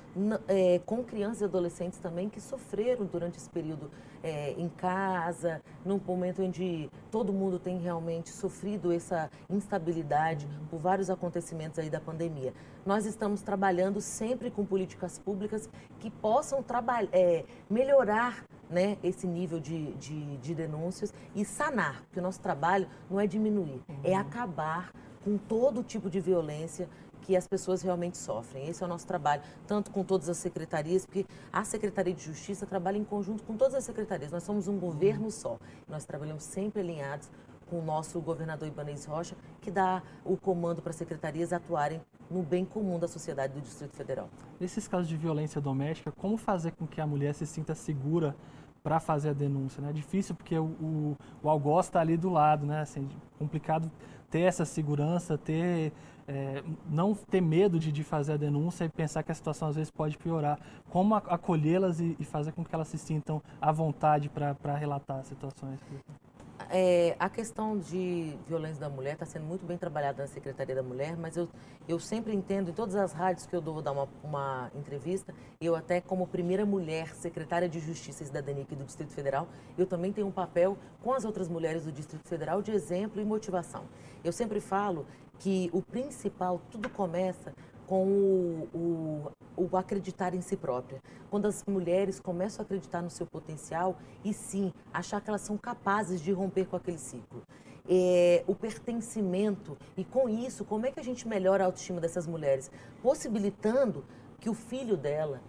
é, 0.48 0.80
com 0.86 1.04
crianças 1.04 1.42
e 1.42 1.46
adolescentes 1.46 1.98
também 1.98 2.30
que 2.30 2.40
sofreram 2.40 3.06
durante 3.06 3.38
esse 3.38 3.50
período 3.50 3.90
é, 4.22 4.52
em 4.52 4.70
casa, 4.70 5.60
num 5.84 6.00
momento 6.00 6.44
onde 6.44 6.90
todo 7.10 7.34
mundo 7.34 7.58
tem 7.58 7.80
realmente 7.80 8.30
sofrido 8.30 8.92
essa 8.92 9.30
instabilidade 9.50 10.48
por 10.70 10.80
vários 10.80 11.10
acontecimentos 11.10 11.80
aí 11.80 11.90
da 11.90 12.00
pandemia. 12.00 12.54
Nós 12.86 13.08
estamos 13.08 13.42
trabalhando 13.42 14.00
sempre 14.00 14.52
com 14.52 14.64
políticas 14.64 15.18
públicas 15.18 15.68
que 16.00 16.12
possam 16.12 16.64
é, 17.12 17.44
melhorar 17.68 18.46
né, 18.70 18.98
esse 19.04 19.26
nível 19.26 19.60
de, 19.60 19.94
de, 19.94 20.38
de, 20.38 20.54
denúncias 20.54 21.12
e 21.36 21.44
sanar, 21.44 22.02
porque 22.04 22.20
o 22.20 22.24
nosso 22.24 22.40
trabalho 22.40 22.88
não 23.10 23.20
é 23.20 23.26
diminuir, 23.26 23.82
é 23.88 23.92
uhum. 23.92 24.00
é 24.04 24.16
acabar 24.16 24.92
com 25.24 25.38
todo 25.40 25.84
tipo 25.84 26.08
de 26.08 26.20
violência 26.20 26.88
que 27.26 27.36
as 27.36 27.48
pessoas 27.48 27.82
realmente 27.82 28.18
sofrem. 28.18 28.68
Esse 28.68 28.84
é 28.84 28.86
o 28.86 28.90
nosso 28.90 29.08
trabalho, 29.08 29.42
tanto 29.66 29.90
com 29.90 30.04
todas 30.04 30.30
as 30.30 30.38
secretarias, 30.38 31.06
porque 31.06 31.26
a 31.52 31.64
Secretaria 31.64 32.14
de 32.14 32.24
Justiça 32.24 32.68
trabalha 32.68 32.98
em 32.98 33.04
conjunto 33.04 33.44
com 33.44 33.58
todas 33.58 33.74
as 33.74 33.84
secretarias. 33.84 34.32
Nós 34.32 34.44
somos 34.44 34.68
um 34.68 34.78
governo 34.78 35.32
só. 35.32 35.58
Nós 35.88 36.06
trabalhamos 36.06 36.44
sempre 36.44 36.82
alinhados 36.82 37.30
com 37.68 37.80
o 37.80 37.84
nosso 37.84 38.22
governador 38.22 38.68
Ibanez 38.68 39.06
Rocha, 39.06 39.36
que 39.60 39.72
dá 39.72 40.04
o 40.24 40.38
comando 40.38 40.84
para 40.84 40.92
as 40.92 40.96
secretarias 40.98 41.52
atuarem 41.52 42.00
no 42.30 42.44
bem 42.44 42.64
comum 42.64 43.00
da 43.00 43.08
sociedade 43.08 43.54
do 43.54 43.62
Distrito 43.62 43.96
Federal. 43.96 44.30
Nesses 44.60 44.88
casos 44.88 45.08
de 45.08 45.18
violência 45.18 45.60
doméstica, 45.60 46.12
como 46.12 46.38
fazer 46.38 46.74
com 46.74 46.86
que 46.86 47.02
a 47.02 47.08
mulher 47.08 47.34
se 47.34 47.48
sinta 47.48 47.74
segura 47.74 48.36
para 48.84 49.00
fazer 49.00 49.30
a 49.30 49.34
denúncia? 49.34 49.82
Né? 49.82 49.90
É 49.90 49.94
difícil 49.94 50.36
porque 50.36 50.56
o, 50.60 50.66
o, 50.66 51.18
o 51.42 51.50
algoz 51.50 51.88
está 51.88 52.02
ali 52.02 52.16
do 52.16 52.30
lado, 52.30 52.68
né? 52.68 52.82
Assim, 52.82 53.10
complicado 53.40 53.92
ter 54.30 54.42
essa 54.42 54.64
segurança, 54.64 55.40
ter 55.40 55.92
é, 56.28 56.64
não 56.90 57.14
ter 57.14 57.42
medo 57.42 57.80
de, 57.80 57.92
de, 57.92 58.04
fazer 58.04 58.34
a 58.34 58.38
denúncia 58.38 58.86
e 58.86 58.90
pensar 58.90 59.24
que 59.24 59.32
a 59.32 59.36
situação 59.36 59.68
às 59.68 59.76
vezes 59.76 59.92
pode 59.92 60.18
piorar. 60.18 60.60
Como 60.90 61.16
acolhê-las 61.16 62.00
e, 62.00 62.16
e, 62.20 62.26
fazer 62.26 62.52
com 62.52 62.64
que 62.64 62.74
elas 62.74 62.88
se 62.88 62.98
sintam 62.98 63.42
à 63.62 63.72
vontade 63.72 64.30
para 64.30 64.76
relatar 64.76 65.24
situações? 65.24 65.80
É, 66.70 67.16
a 67.20 67.30
questão 67.30 67.78
de 67.78 68.36
violência 68.48 68.80
da 68.80 68.90
mulher 68.90 69.14
está 69.14 69.26
sendo 69.26 69.46
muito 69.46 69.66
bem 69.66 69.78
trabalhada 69.78 70.24
na 70.24 70.28
Secretaria 70.28 70.74
da 70.74 70.82
Mulher, 70.82 71.16
mas 71.18 71.36
eu, 71.36 71.50
eu 71.88 72.00
sempre 72.00 72.34
entendo, 72.34 72.72
em 72.72 72.74
todas 72.74 72.96
as 72.96 73.12
rádios 73.12 73.46
que 73.46 73.56
eu 73.56 73.62
dou, 73.62 73.76
vou 73.76 73.84
dar 73.84 73.92
uma, 73.92 74.08
uma 74.24 74.72
entrevista, 74.74 75.34
eu 75.60 75.76
até 75.76 76.00
como 76.02 76.26
primeira 76.26 76.66
mulher 76.66 77.14
secretária 77.14 77.68
de 77.70 77.80
Justiça 77.80 78.24
e 78.24 78.26
Cidadania 78.26 78.64
aqui 78.64 78.76
do 78.76 78.86
Distrito 78.86 79.12
Federal, 79.14 79.48
eu 79.78 79.86
também 79.86 80.12
tenho 80.12 80.28
um 80.28 80.32
papel 80.32 80.78
com 81.04 81.14
as 81.14 81.26
outras 81.26 81.48
mulheres 81.48 81.84
do 81.84 81.92
Distrito 81.92 82.28
Federal 82.28 82.62
de 82.62 82.72
exemplo 82.72 83.22
e 83.22 83.26
motivação. 83.26 83.84
Eu 84.24 84.32
sempre 84.32 84.60
falo 84.60 85.06
que 85.40 85.70
o 85.74 85.82
principal, 85.82 86.62
tudo 86.72 86.90
começa 86.90 87.54
com 87.86 88.08
o, 88.08 89.32
o, 89.58 89.66
o, 89.72 89.78
acreditar 89.78 90.34
em 90.34 90.42
si 90.42 90.58
própria. 90.58 91.02
Quando 91.30 91.46
as 91.46 91.64
mulheres 91.66 92.20
começam 92.20 92.64
a 92.64 92.66
acreditar 92.66 93.02
no 93.02 93.10
seu 93.10 93.26
potencial 93.26 93.98
e 94.24 94.34
sim 94.34 94.74
achar 94.94 95.22
que 95.22 95.30
elas 95.30 95.42
são 95.42 95.58
capazes 95.58 96.22
de 96.22 96.32
romper 96.32 96.66
com 96.66 96.76
aquele 96.76 96.98
ciclo. 96.98 97.44
É, 97.88 98.44
o 98.48 98.56
pertencimento 98.56 99.78
e 99.96 100.04
com 100.04 100.28
isso, 100.28 100.66
como 100.66 100.88
é 100.88 100.92
que 100.92 101.00
a 101.00 101.04
gente 101.04 101.28
melhora 101.28 101.64
a 101.64 101.68
autoestima 101.68 102.02
dessas 102.02 102.26
mulheres? 102.26 102.72
Possibilitando 103.04 104.04
que 104.40 104.50
o 104.50 104.56
filho 104.56 104.98
dela, 104.98 105.40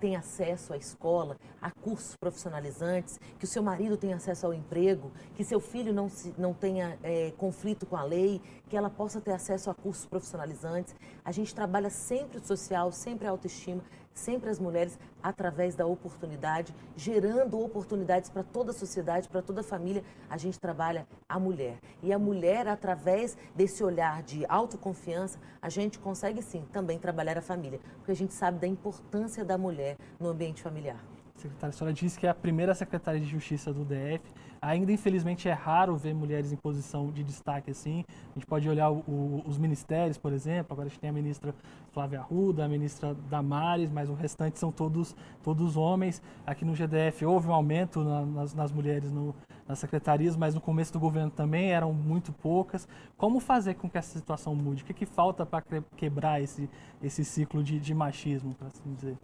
tem 0.00 0.16
acesso 0.16 0.72
à 0.72 0.76
escola, 0.76 1.36
a 1.60 1.70
cursos 1.70 2.16
profissionalizantes, 2.16 3.18
que 3.38 3.44
o 3.44 3.48
seu 3.48 3.62
marido 3.62 3.96
tenha 3.96 4.16
acesso 4.16 4.46
ao 4.46 4.54
emprego, 4.54 5.10
que 5.34 5.44
seu 5.44 5.60
filho 5.60 5.92
não, 5.92 6.08
se, 6.08 6.34
não 6.38 6.52
tenha 6.52 6.98
é, 7.02 7.32
conflito 7.36 7.86
com 7.86 7.96
a 7.96 8.02
lei, 8.02 8.40
que 8.68 8.76
ela 8.76 8.90
possa 8.90 9.20
ter 9.20 9.32
acesso 9.32 9.70
a 9.70 9.74
cursos 9.74 10.06
profissionalizantes. 10.06 10.94
A 11.24 11.32
gente 11.32 11.54
trabalha 11.54 11.90
sempre 11.90 12.38
o 12.38 12.44
social, 12.44 12.92
sempre 12.92 13.26
a 13.26 13.30
autoestima, 13.30 13.82
sempre 14.14 14.50
as 14.50 14.58
mulheres 14.58 14.98
através 15.22 15.74
da 15.74 15.86
oportunidade, 15.86 16.74
gerando 16.96 17.60
oportunidades 17.60 18.30
para 18.30 18.42
toda 18.42 18.70
a 18.70 18.74
sociedade, 18.74 19.28
para 19.28 19.42
toda 19.42 19.60
a 19.60 19.64
família. 19.64 20.04
A 20.28 20.36
gente 20.36 20.58
trabalha 20.58 21.06
a 21.28 21.38
mulher. 21.38 21.78
E 22.02 22.12
a 22.12 22.18
mulher, 22.18 22.68
através 22.68 23.36
desse 23.54 23.82
olhar 23.82 24.22
de 24.22 24.44
autoconfiança, 24.46 25.38
a 25.60 25.68
gente 25.68 25.98
consegue 25.98 26.42
sim 26.42 26.64
também 26.72 26.98
trabalhar 26.98 27.38
a 27.38 27.42
família, 27.42 27.80
porque 27.96 28.12
a 28.12 28.16
gente 28.16 28.34
sabe 28.34 28.58
da 28.58 28.66
importância 28.66 29.44
da 29.44 29.56
mulher 29.56 29.96
no 30.18 30.28
ambiente 30.28 30.62
familiar. 30.62 31.00
Secretária, 31.40 31.72
senhora 31.72 31.94
disse 31.94 32.18
que 32.18 32.26
é 32.26 32.30
a 32.30 32.34
primeira 32.34 32.74
secretária 32.74 33.18
de 33.18 33.26
Justiça 33.26 33.72
do 33.72 33.84
DF. 33.84 34.22
Ainda, 34.62 34.92
infelizmente, 34.92 35.48
é 35.48 35.52
raro 35.52 35.96
ver 35.96 36.14
mulheres 36.14 36.52
em 36.52 36.56
posição 36.56 37.10
de 37.10 37.24
destaque 37.24 37.70
assim. 37.70 38.04
A 38.30 38.34
gente 38.34 38.46
pode 38.46 38.68
olhar 38.68 38.90
o, 38.90 38.98
o, 39.08 39.42
os 39.46 39.56
ministérios, 39.56 40.18
por 40.18 40.34
exemplo. 40.34 40.74
Agora 40.74 40.86
a 40.86 40.90
gente 40.90 41.00
tem 41.00 41.08
a 41.08 41.12
ministra 41.12 41.54
Flávia 41.92 42.20
Arruda, 42.20 42.66
a 42.66 42.68
ministra 42.68 43.14
Damares, 43.30 43.90
mas 43.90 44.10
o 44.10 44.14
restante 44.14 44.58
são 44.58 44.70
todos, 44.70 45.16
todos 45.42 45.78
homens. 45.78 46.20
Aqui 46.46 46.62
no 46.62 46.74
GDF 46.74 47.24
houve 47.24 47.48
um 47.48 47.54
aumento 47.54 48.04
na, 48.04 48.26
nas, 48.26 48.54
nas, 48.54 48.70
mulheres 48.70 49.10
no, 49.10 49.34
nas 49.66 49.78
secretarias, 49.78 50.36
mas 50.36 50.54
no 50.54 50.60
começo 50.60 50.92
do 50.92 51.00
governo 51.00 51.30
também 51.30 51.72
eram 51.72 51.94
muito 51.94 52.30
poucas. 52.30 52.86
Como 53.16 53.40
fazer 53.40 53.74
com 53.74 53.88
que 53.88 53.96
essa 53.96 54.18
situação 54.18 54.54
mude? 54.54 54.82
O 54.82 54.86
que, 54.86 54.92
que 54.92 55.06
falta 55.06 55.46
para 55.46 55.62
quebrar 55.96 56.42
esse, 56.42 56.68
esse 57.02 57.24
ciclo 57.24 57.64
de, 57.64 57.80
de 57.80 57.94
machismo, 57.94 58.54
para 58.54 58.66
assim 58.66 58.92
dizer? 58.92 59.16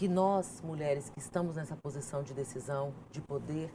Que 0.00 0.08
nós, 0.08 0.62
mulheres 0.64 1.10
que 1.10 1.18
estamos 1.18 1.56
nessa 1.56 1.76
posição 1.76 2.22
de 2.22 2.32
decisão, 2.32 2.94
de 3.10 3.20
poder, 3.20 3.70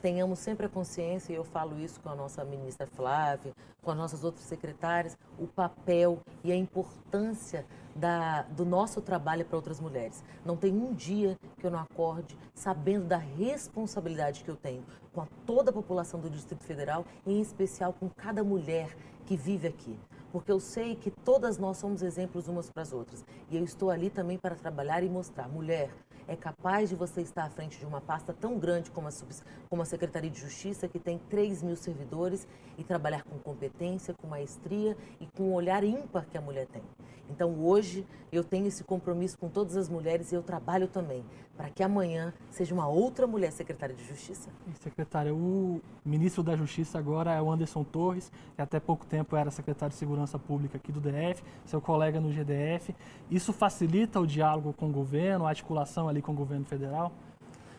tenhamos 0.00 0.38
sempre 0.38 0.66
a 0.66 0.68
consciência, 0.68 1.32
e 1.32 1.34
eu 1.34 1.42
falo 1.42 1.80
isso 1.80 2.00
com 2.00 2.08
a 2.08 2.14
nossa 2.14 2.44
ministra 2.44 2.86
Flávia, 2.86 3.52
com 3.82 3.90
as 3.90 3.96
nossas 3.96 4.22
outras 4.22 4.44
secretárias, 4.44 5.18
o 5.36 5.48
papel 5.48 6.20
e 6.44 6.52
a 6.52 6.54
importância 6.54 7.66
da, 7.92 8.42
do 8.42 8.64
nosso 8.64 9.00
trabalho 9.00 9.44
para 9.44 9.56
outras 9.56 9.80
mulheres. 9.80 10.22
Não 10.44 10.56
tem 10.56 10.72
um 10.72 10.94
dia 10.94 11.36
que 11.58 11.66
eu 11.66 11.72
não 11.72 11.80
acorde 11.80 12.38
sabendo 12.54 13.06
da 13.06 13.18
responsabilidade 13.18 14.44
que 14.44 14.50
eu 14.52 14.56
tenho 14.56 14.84
com 15.12 15.22
a 15.22 15.26
toda 15.44 15.70
a 15.70 15.74
população 15.74 16.20
do 16.20 16.30
Distrito 16.30 16.62
Federal, 16.62 17.04
em 17.26 17.40
especial 17.40 17.92
com 17.92 18.08
cada 18.08 18.44
mulher 18.44 18.96
que 19.26 19.36
vive 19.36 19.66
aqui 19.66 19.98
porque 20.34 20.50
eu 20.50 20.58
sei 20.58 20.96
que 20.96 21.12
todas 21.12 21.58
nós 21.58 21.76
somos 21.76 22.02
exemplos 22.02 22.48
umas 22.48 22.68
para 22.68 22.82
as 22.82 22.92
outras. 22.92 23.24
E 23.48 23.56
eu 23.56 23.62
estou 23.62 23.88
ali 23.88 24.10
também 24.10 24.36
para 24.36 24.56
trabalhar 24.56 25.04
e 25.04 25.08
mostrar, 25.08 25.48
mulher, 25.48 25.94
é 26.26 26.34
capaz 26.34 26.88
de 26.88 26.96
você 26.96 27.20
estar 27.20 27.44
à 27.44 27.50
frente 27.50 27.78
de 27.78 27.86
uma 27.86 28.00
pasta 28.00 28.32
tão 28.32 28.58
grande 28.58 28.90
como 28.90 29.06
a, 29.06 29.10
como 29.70 29.82
a 29.82 29.84
Secretaria 29.84 30.28
de 30.28 30.40
Justiça, 30.40 30.88
que 30.88 30.98
tem 30.98 31.20
3 31.30 31.62
mil 31.62 31.76
servidores, 31.76 32.48
e 32.76 32.82
trabalhar 32.82 33.22
com 33.22 33.38
competência, 33.38 34.12
com 34.12 34.26
maestria 34.26 34.96
e 35.20 35.28
com 35.36 35.44
o 35.44 35.52
olhar 35.52 35.84
ímpar 35.84 36.26
que 36.26 36.36
a 36.36 36.40
mulher 36.40 36.66
tem. 36.66 36.82
Então, 37.30 37.54
hoje, 37.60 38.04
eu 38.32 38.42
tenho 38.42 38.66
esse 38.66 38.82
compromisso 38.82 39.38
com 39.38 39.48
todas 39.48 39.76
as 39.76 39.88
mulheres 39.88 40.32
e 40.32 40.34
eu 40.34 40.42
trabalho 40.42 40.88
também 40.88 41.24
para 41.56 41.70
que 41.70 41.82
amanhã 41.82 42.32
seja 42.50 42.74
uma 42.74 42.88
outra 42.88 43.26
mulher 43.26 43.52
secretária 43.52 43.94
de 43.94 44.04
Justiça. 44.04 44.50
Secretária, 44.80 45.32
o 45.34 45.80
ministro 46.04 46.42
da 46.42 46.56
Justiça 46.56 46.98
agora 46.98 47.32
é 47.32 47.40
o 47.40 47.50
Anderson 47.50 47.84
Torres, 47.84 48.30
que 48.56 48.62
até 48.62 48.80
pouco 48.80 49.06
tempo 49.06 49.36
era 49.36 49.50
secretário 49.50 49.92
de 49.92 49.98
Segurança 49.98 50.38
Pública 50.38 50.76
aqui 50.76 50.90
do 50.90 51.00
DF, 51.00 51.42
seu 51.64 51.80
colega 51.80 52.20
no 52.20 52.32
GDF. 52.32 52.94
Isso 53.30 53.52
facilita 53.52 54.20
o 54.20 54.26
diálogo 54.26 54.72
com 54.72 54.88
o 54.88 54.92
governo, 54.92 55.46
a 55.46 55.50
articulação 55.50 56.08
ali 56.08 56.20
com 56.20 56.32
o 56.32 56.36
governo 56.36 56.64
federal? 56.64 57.12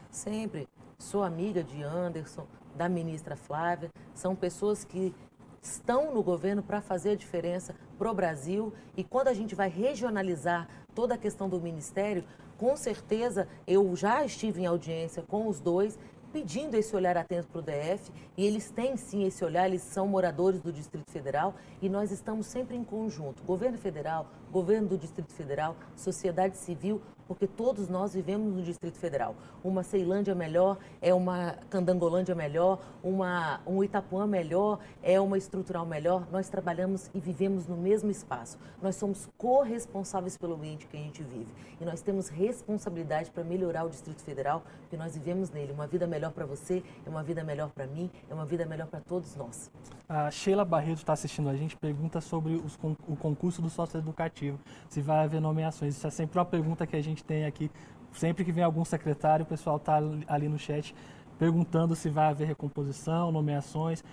Sempre. 0.09 0.67
Sou 0.97 1.23
amiga 1.23 1.61
de 1.61 1.83
Anderson, 1.83 2.47
da 2.75 2.87
ministra 2.87 3.35
Flávia, 3.35 3.89
são 4.13 4.33
pessoas 4.33 4.85
que 4.85 5.13
estão 5.61 6.13
no 6.13 6.23
governo 6.23 6.63
para 6.63 6.79
fazer 6.79 7.11
a 7.11 7.15
diferença 7.15 7.75
para 7.97 8.09
o 8.09 8.13
Brasil 8.13 8.73
e 8.95 9.03
quando 9.03 9.27
a 9.27 9.33
gente 9.33 9.55
vai 9.55 9.67
regionalizar 9.67 10.69
toda 10.93 11.15
a 11.15 11.17
questão 11.17 11.49
do 11.49 11.59
ministério, 11.59 12.23
com 12.57 12.75
certeza 12.75 13.47
eu 13.67 13.95
já 13.95 14.23
estive 14.23 14.61
em 14.61 14.65
audiência 14.65 15.23
com 15.23 15.47
os 15.47 15.59
dois 15.59 15.97
pedindo 16.35 16.75
esse 16.75 16.93
olhar 16.93 17.15
atento 17.15 17.47
para 17.47 17.59
o 17.59 17.61
DF 17.61 18.11
e 18.35 18.45
eles 18.45 18.69
têm 18.69 18.97
sim 18.97 19.23
esse 19.23 19.45
olhar, 19.45 19.67
eles 19.67 19.81
são 19.81 20.05
moradores 20.05 20.61
do 20.61 20.69
Distrito 20.69 21.09
Federal 21.09 21.55
e 21.81 21.87
nós 21.87 22.11
estamos 22.11 22.45
sempre 22.45 22.75
em 22.75 22.83
conjunto, 22.83 23.41
governo 23.43 23.77
federal, 23.77 24.29
governo 24.55 24.87
do 24.87 24.97
Distrito 24.97 25.33
Federal, 25.33 25.75
sociedade 25.97 26.55
civil, 26.55 27.01
porque 27.27 27.45
todos 27.45 27.89
nós 27.89 28.13
vivemos 28.13 28.53
no 28.53 28.61
Distrito 28.61 28.97
Federal. 28.97 29.35
Uma 29.63 29.83
Ceilândia 29.83 30.33
melhor 30.33 30.77
é 31.01 31.13
uma 31.13 31.57
Candangolândia 31.69 32.35
melhor, 32.35 32.79
uma, 33.03 33.59
um 33.65 33.83
Itapuã 33.83 34.25
melhor 34.25 34.79
é 35.01 35.19
uma 35.19 35.37
estrutural 35.37 35.85
melhor. 35.85 36.27
Nós 36.31 36.47
trabalhamos 36.49 37.09
e 37.13 37.19
vivemos 37.19 37.67
no 37.67 37.75
mesmo 37.75 38.09
espaço. 38.09 38.57
Nós 38.81 38.95
somos 38.95 39.27
corresponsáveis 39.37 40.37
pelo 40.37 40.53
ambiente 40.53 40.87
que 40.87 40.95
a 40.95 40.99
gente 40.99 41.23
vive. 41.23 41.47
E 41.81 41.83
nós 41.83 42.01
temos 42.01 42.29
responsabilidade 42.29 43.31
para 43.31 43.43
melhorar 43.43 43.83
o 43.83 43.89
Distrito 43.89 44.21
Federal, 44.21 44.63
porque 44.81 44.95
nós 44.95 45.15
vivemos 45.15 45.49
nele. 45.49 45.73
Uma 45.73 45.87
vida 45.87 46.07
melhor 46.07 46.31
para 46.31 46.45
você, 46.45 46.83
é 47.05 47.09
uma 47.09 47.23
vida 47.23 47.43
melhor 47.43 47.71
para 47.71 47.87
mim, 47.87 48.09
é 48.29 48.33
uma 48.33 48.45
vida 48.45 48.65
melhor 48.65 48.87
para 48.87 49.01
todos 49.01 49.35
nós. 49.35 49.69
A 50.07 50.29
Sheila 50.29 50.63
Barreto 50.63 50.99
está 50.99 51.13
assistindo 51.13 51.49
a 51.49 51.55
gente, 51.55 51.75
pergunta 51.75 52.21
sobre 52.21 52.53
os, 52.53 52.77
o 53.07 53.15
concurso 53.15 53.61
do 53.61 53.69
sócio 53.69 53.97
educativo, 53.97 54.44
se 54.89 55.01
vai 55.01 55.23
haver 55.23 55.41
nomeações. 55.41 55.95
Isso 55.95 56.05
é 56.05 56.09
sempre 56.09 56.37
uma 56.37 56.45
pergunta 56.45 56.85
que 56.85 56.95
a 56.95 57.01
gente 57.01 57.23
tem 57.23 57.45
aqui. 57.45 57.71
Sempre 58.13 58.45
que 58.45 58.51
vem 58.51 58.63
algum 58.63 58.85
secretário, 58.85 59.43
o 59.43 59.47
pessoal 59.47 59.77
está 59.77 59.99
ali 60.27 60.47
no 60.47 60.57
chat 60.57 60.95
perguntando 61.37 61.95
se 61.95 62.09
vai 62.09 62.29
haver 62.29 62.47
recomposição, 62.47 63.31
nomeações. 63.31 64.03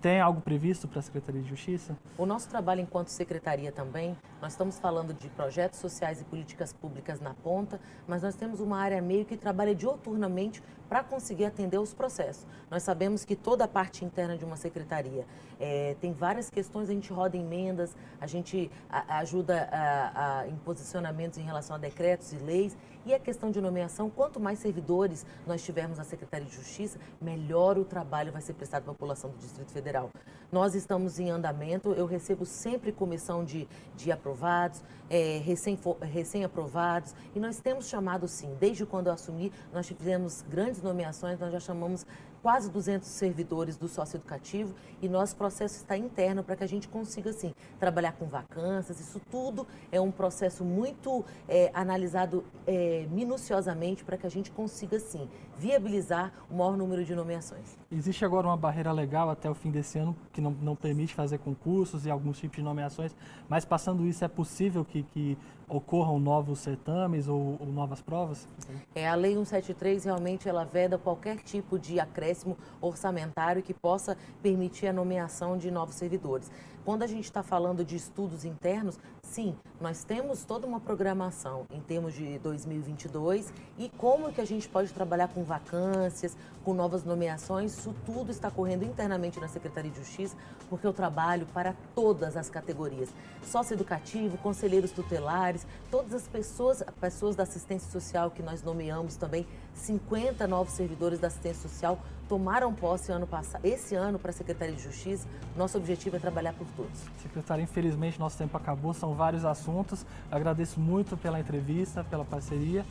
Tem 0.00 0.20
algo 0.20 0.40
previsto 0.40 0.88
para 0.88 1.00
a 1.00 1.02
Secretaria 1.02 1.42
de 1.42 1.48
Justiça? 1.48 1.96
O 2.16 2.24
nosso 2.24 2.48
trabalho 2.48 2.80
enquanto 2.80 3.08
secretaria 3.08 3.70
também, 3.70 4.16
nós 4.40 4.52
estamos 4.52 4.78
falando 4.78 5.12
de 5.12 5.28
projetos 5.28 5.78
sociais 5.78 6.20
e 6.20 6.24
políticas 6.24 6.72
públicas 6.72 7.20
na 7.20 7.34
ponta, 7.34 7.80
mas 8.06 8.22
nós 8.22 8.34
temos 8.34 8.60
uma 8.60 8.78
área 8.78 9.00
meio 9.02 9.24
que 9.24 9.36
trabalha 9.36 9.74
dioturnamente 9.74 10.62
para 10.88 11.04
conseguir 11.04 11.44
atender 11.44 11.78
os 11.78 11.94
processos. 11.94 12.44
Nós 12.68 12.82
sabemos 12.82 13.24
que 13.24 13.36
toda 13.36 13.64
a 13.64 13.68
parte 13.68 14.04
interna 14.04 14.36
de 14.36 14.44
uma 14.44 14.56
secretaria 14.56 15.24
é, 15.60 15.94
tem 16.00 16.12
várias 16.12 16.50
questões, 16.50 16.90
a 16.90 16.92
gente 16.92 17.12
roda 17.12 17.36
emendas, 17.36 17.94
a 18.20 18.26
gente 18.26 18.68
a, 18.88 19.18
ajuda 19.18 19.68
a, 19.70 20.40
a, 20.40 20.48
em 20.48 20.56
posicionamentos 20.56 21.38
em 21.38 21.42
relação 21.42 21.76
a 21.76 21.78
decretos 21.78 22.32
e 22.32 22.38
leis, 22.38 22.76
e 23.06 23.14
a 23.14 23.20
questão 23.20 23.50
de 23.50 23.60
nomeação, 23.60 24.10
quanto 24.10 24.40
mais 24.40 24.58
servidores 24.58 25.24
nós 25.46 25.62
tivermos 25.62 25.96
na 25.96 26.04
Secretaria 26.04 26.46
de 26.46 26.54
Justiça, 26.54 26.98
melhor 27.20 27.78
o 27.78 27.84
trabalho 27.84 28.32
vai 28.32 28.42
ser 28.42 28.54
prestado 28.54 28.82
à 28.82 28.86
população 28.86 29.30
do 29.30 29.38
Distrito 29.38 29.70
Federal. 29.70 30.10
Nós 30.50 30.74
estamos 30.74 31.18
em 31.20 31.30
andamento, 31.30 31.92
eu 31.92 32.04
recebo 32.04 32.44
sempre 32.44 32.90
comissão 32.90 33.44
de, 33.44 33.68
de 33.94 34.10
aprovados, 34.30 34.82
é, 35.08 35.40
recém-aprovados, 35.44 37.12
recém 37.12 37.32
e 37.34 37.40
nós 37.40 37.58
temos 37.60 37.88
chamado 37.88 38.28
sim, 38.28 38.56
desde 38.60 38.86
quando 38.86 39.08
eu 39.08 39.12
assumi, 39.12 39.52
nós 39.72 39.86
tivemos 39.86 40.44
grandes 40.48 40.80
nomeações, 40.80 41.38
nós 41.38 41.52
já 41.52 41.58
chamamos 41.58 42.06
quase 42.42 42.70
200 42.70 43.06
servidores 43.08 43.76
do 43.76 43.86
socioeducativo 43.88 44.74
e 45.02 45.08
nosso 45.08 45.36
processo 45.36 45.76
está 45.76 45.96
interno 45.96 46.42
para 46.42 46.56
que 46.56 46.64
a 46.64 46.66
gente 46.66 46.88
consiga, 46.88 47.30
assim, 47.30 47.52
trabalhar 47.78 48.12
com 48.12 48.26
vacâncias. 48.26 48.98
Isso 49.00 49.20
tudo 49.30 49.66
é 49.92 50.00
um 50.00 50.10
processo 50.10 50.64
muito 50.64 51.24
é, 51.48 51.70
analisado 51.74 52.44
é, 52.66 53.06
minuciosamente 53.10 54.04
para 54.04 54.16
que 54.16 54.26
a 54.26 54.30
gente 54.30 54.50
consiga, 54.50 54.96
assim, 54.96 55.28
viabilizar 55.60 56.32
o 56.50 56.54
maior 56.54 56.74
número 56.74 57.04
de 57.04 57.14
nomeações. 57.14 57.76
Existe 57.92 58.24
agora 58.24 58.46
uma 58.46 58.56
barreira 58.56 58.90
legal 58.92 59.28
até 59.28 59.50
o 59.50 59.54
fim 59.54 59.70
desse 59.70 59.98
ano 59.98 60.16
que 60.32 60.40
não, 60.40 60.52
não 60.52 60.74
permite 60.74 61.14
fazer 61.14 61.38
concursos 61.38 62.06
e 62.06 62.10
alguns 62.10 62.38
tipos 62.38 62.56
de 62.56 62.62
nomeações, 62.62 63.14
mas 63.46 63.62
passando 63.64 64.06
isso, 64.06 64.24
é 64.24 64.28
possível 64.28 64.82
que, 64.84 65.02
que 65.02 65.36
ocorram 65.68 66.18
novos 66.18 66.60
certames 66.60 67.28
ou, 67.28 67.58
ou, 67.60 67.66
novas 67.66 68.00
provas? 68.00 68.48
É, 68.94 69.06
a 69.06 69.14
Lei 69.14 69.34
173 69.34 70.04
realmente 70.04 70.48
ela 70.48 70.64
veda 70.64 70.96
qualquer 70.96 71.36
tipo 71.36 71.78
de 71.78 72.00
acréscimo 72.00 72.56
orçamentário 72.80 73.62
que 73.62 73.74
possa 73.74 74.16
permitir 74.42 74.86
a 74.86 74.92
nomeação 74.92 75.58
de 75.58 75.70
novos 75.70 75.94
servidores. 75.94 76.50
Quando 76.84 77.02
a 77.02 77.06
gente 77.06 77.24
está 77.24 77.42
falando 77.42 77.84
de 77.84 77.96
estudos 77.96 78.44
internos, 78.44 78.98
sim, 79.30 79.54
nós 79.80 80.02
temos 80.02 80.42
toda 80.42 80.66
uma 80.66 80.80
programação 80.80 81.64
em 81.70 81.80
termos 81.80 82.14
de 82.14 82.36
2022 82.40 83.52
e 83.78 83.88
como 83.90 84.32
que 84.32 84.40
a 84.40 84.44
gente 84.44 84.68
pode 84.68 84.92
trabalhar 84.92 85.28
com 85.28 85.44
vacâncias, 85.44 86.36
com 86.64 86.74
novas 86.74 87.04
nomeações, 87.04 87.78
isso 87.78 87.94
tudo 88.04 88.32
está 88.32 88.50
correndo 88.50 88.82
internamente 88.82 89.38
na 89.38 89.46
Secretaria 89.46 89.90
de 89.90 89.98
Justiça, 89.98 90.36
porque 90.68 90.84
eu 90.84 90.92
trabalho 90.92 91.46
para 91.54 91.76
todas 91.94 92.36
as 92.36 92.50
categorias, 92.50 93.08
sócio-educativo, 93.44 94.36
conselheiros 94.38 94.90
tutelares, 94.90 95.64
todas 95.92 96.12
as 96.12 96.26
pessoas, 96.26 96.82
pessoas 97.00 97.36
da 97.36 97.44
assistência 97.44 97.90
social 97.90 98.32
que 98.32 98.42
nós 98.42 98.64
nomeamos 98.64 99.14
também, 99.14 99.46
50 99.74 100.46
novos 100.46 100.72
servidores 100.74 101.18
da 101.18 101.28
assistência 101.28 101.68
social 101.68 101.98
tomaram 102.28 102.72
posse 102.72 103.10
ano 103.10 103.26
passado, 103.26 103.64
esse 103.64 103.94
ano 103.94 104.16
para 104.16 104.30
a 104.30 104.32
Secretaria 104.32 104.74
de 104.74 104.82
Justiça. 104.82 105.26
Nosso 105.56 105.76
objetivo 105.76 106.16
é 106.16 106.18
trabalhar 106.20 106.52
por 106.52 106.66
todos. 106.76 107.00
Secretária, 107.20 107.62
infelizmente 107.62 108.20
nosso 108.20 108.38
tempo 108.38 108.56
acabou, 108.56 108.94
são 108.94 109.14
vários 109.14 109.44
assuntos. 109.44 110.06
Agradeço 110.30 110.78
muito 110.78 111.16
pela 111.16 111.40
entrevista, 111.40 112.04
pela 112.04 112.24
parceria. 112.24 112.84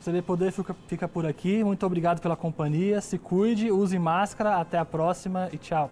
O 0.00 0.04
CD 0.04 0.22
Poder 0.22 0.50
fica, 0.50 0.74
fica 0.86 1.06
por 1.06 1.26
aqui. 1.26 1.62
Muito 1.62 1.84
obrigado 1.84 2.20
pela 2.20 2.36
companhia. 2.36 3.00
Se 3.00 3.18
cuide, 3.18 3.70
use 3.70 3.98
máscara. 3.98 4.56
Até 4.56 4.78
a 4.78 4.84
próxima 4.84 5.48
e 5.52 5.58
tchau. 5.58 5.90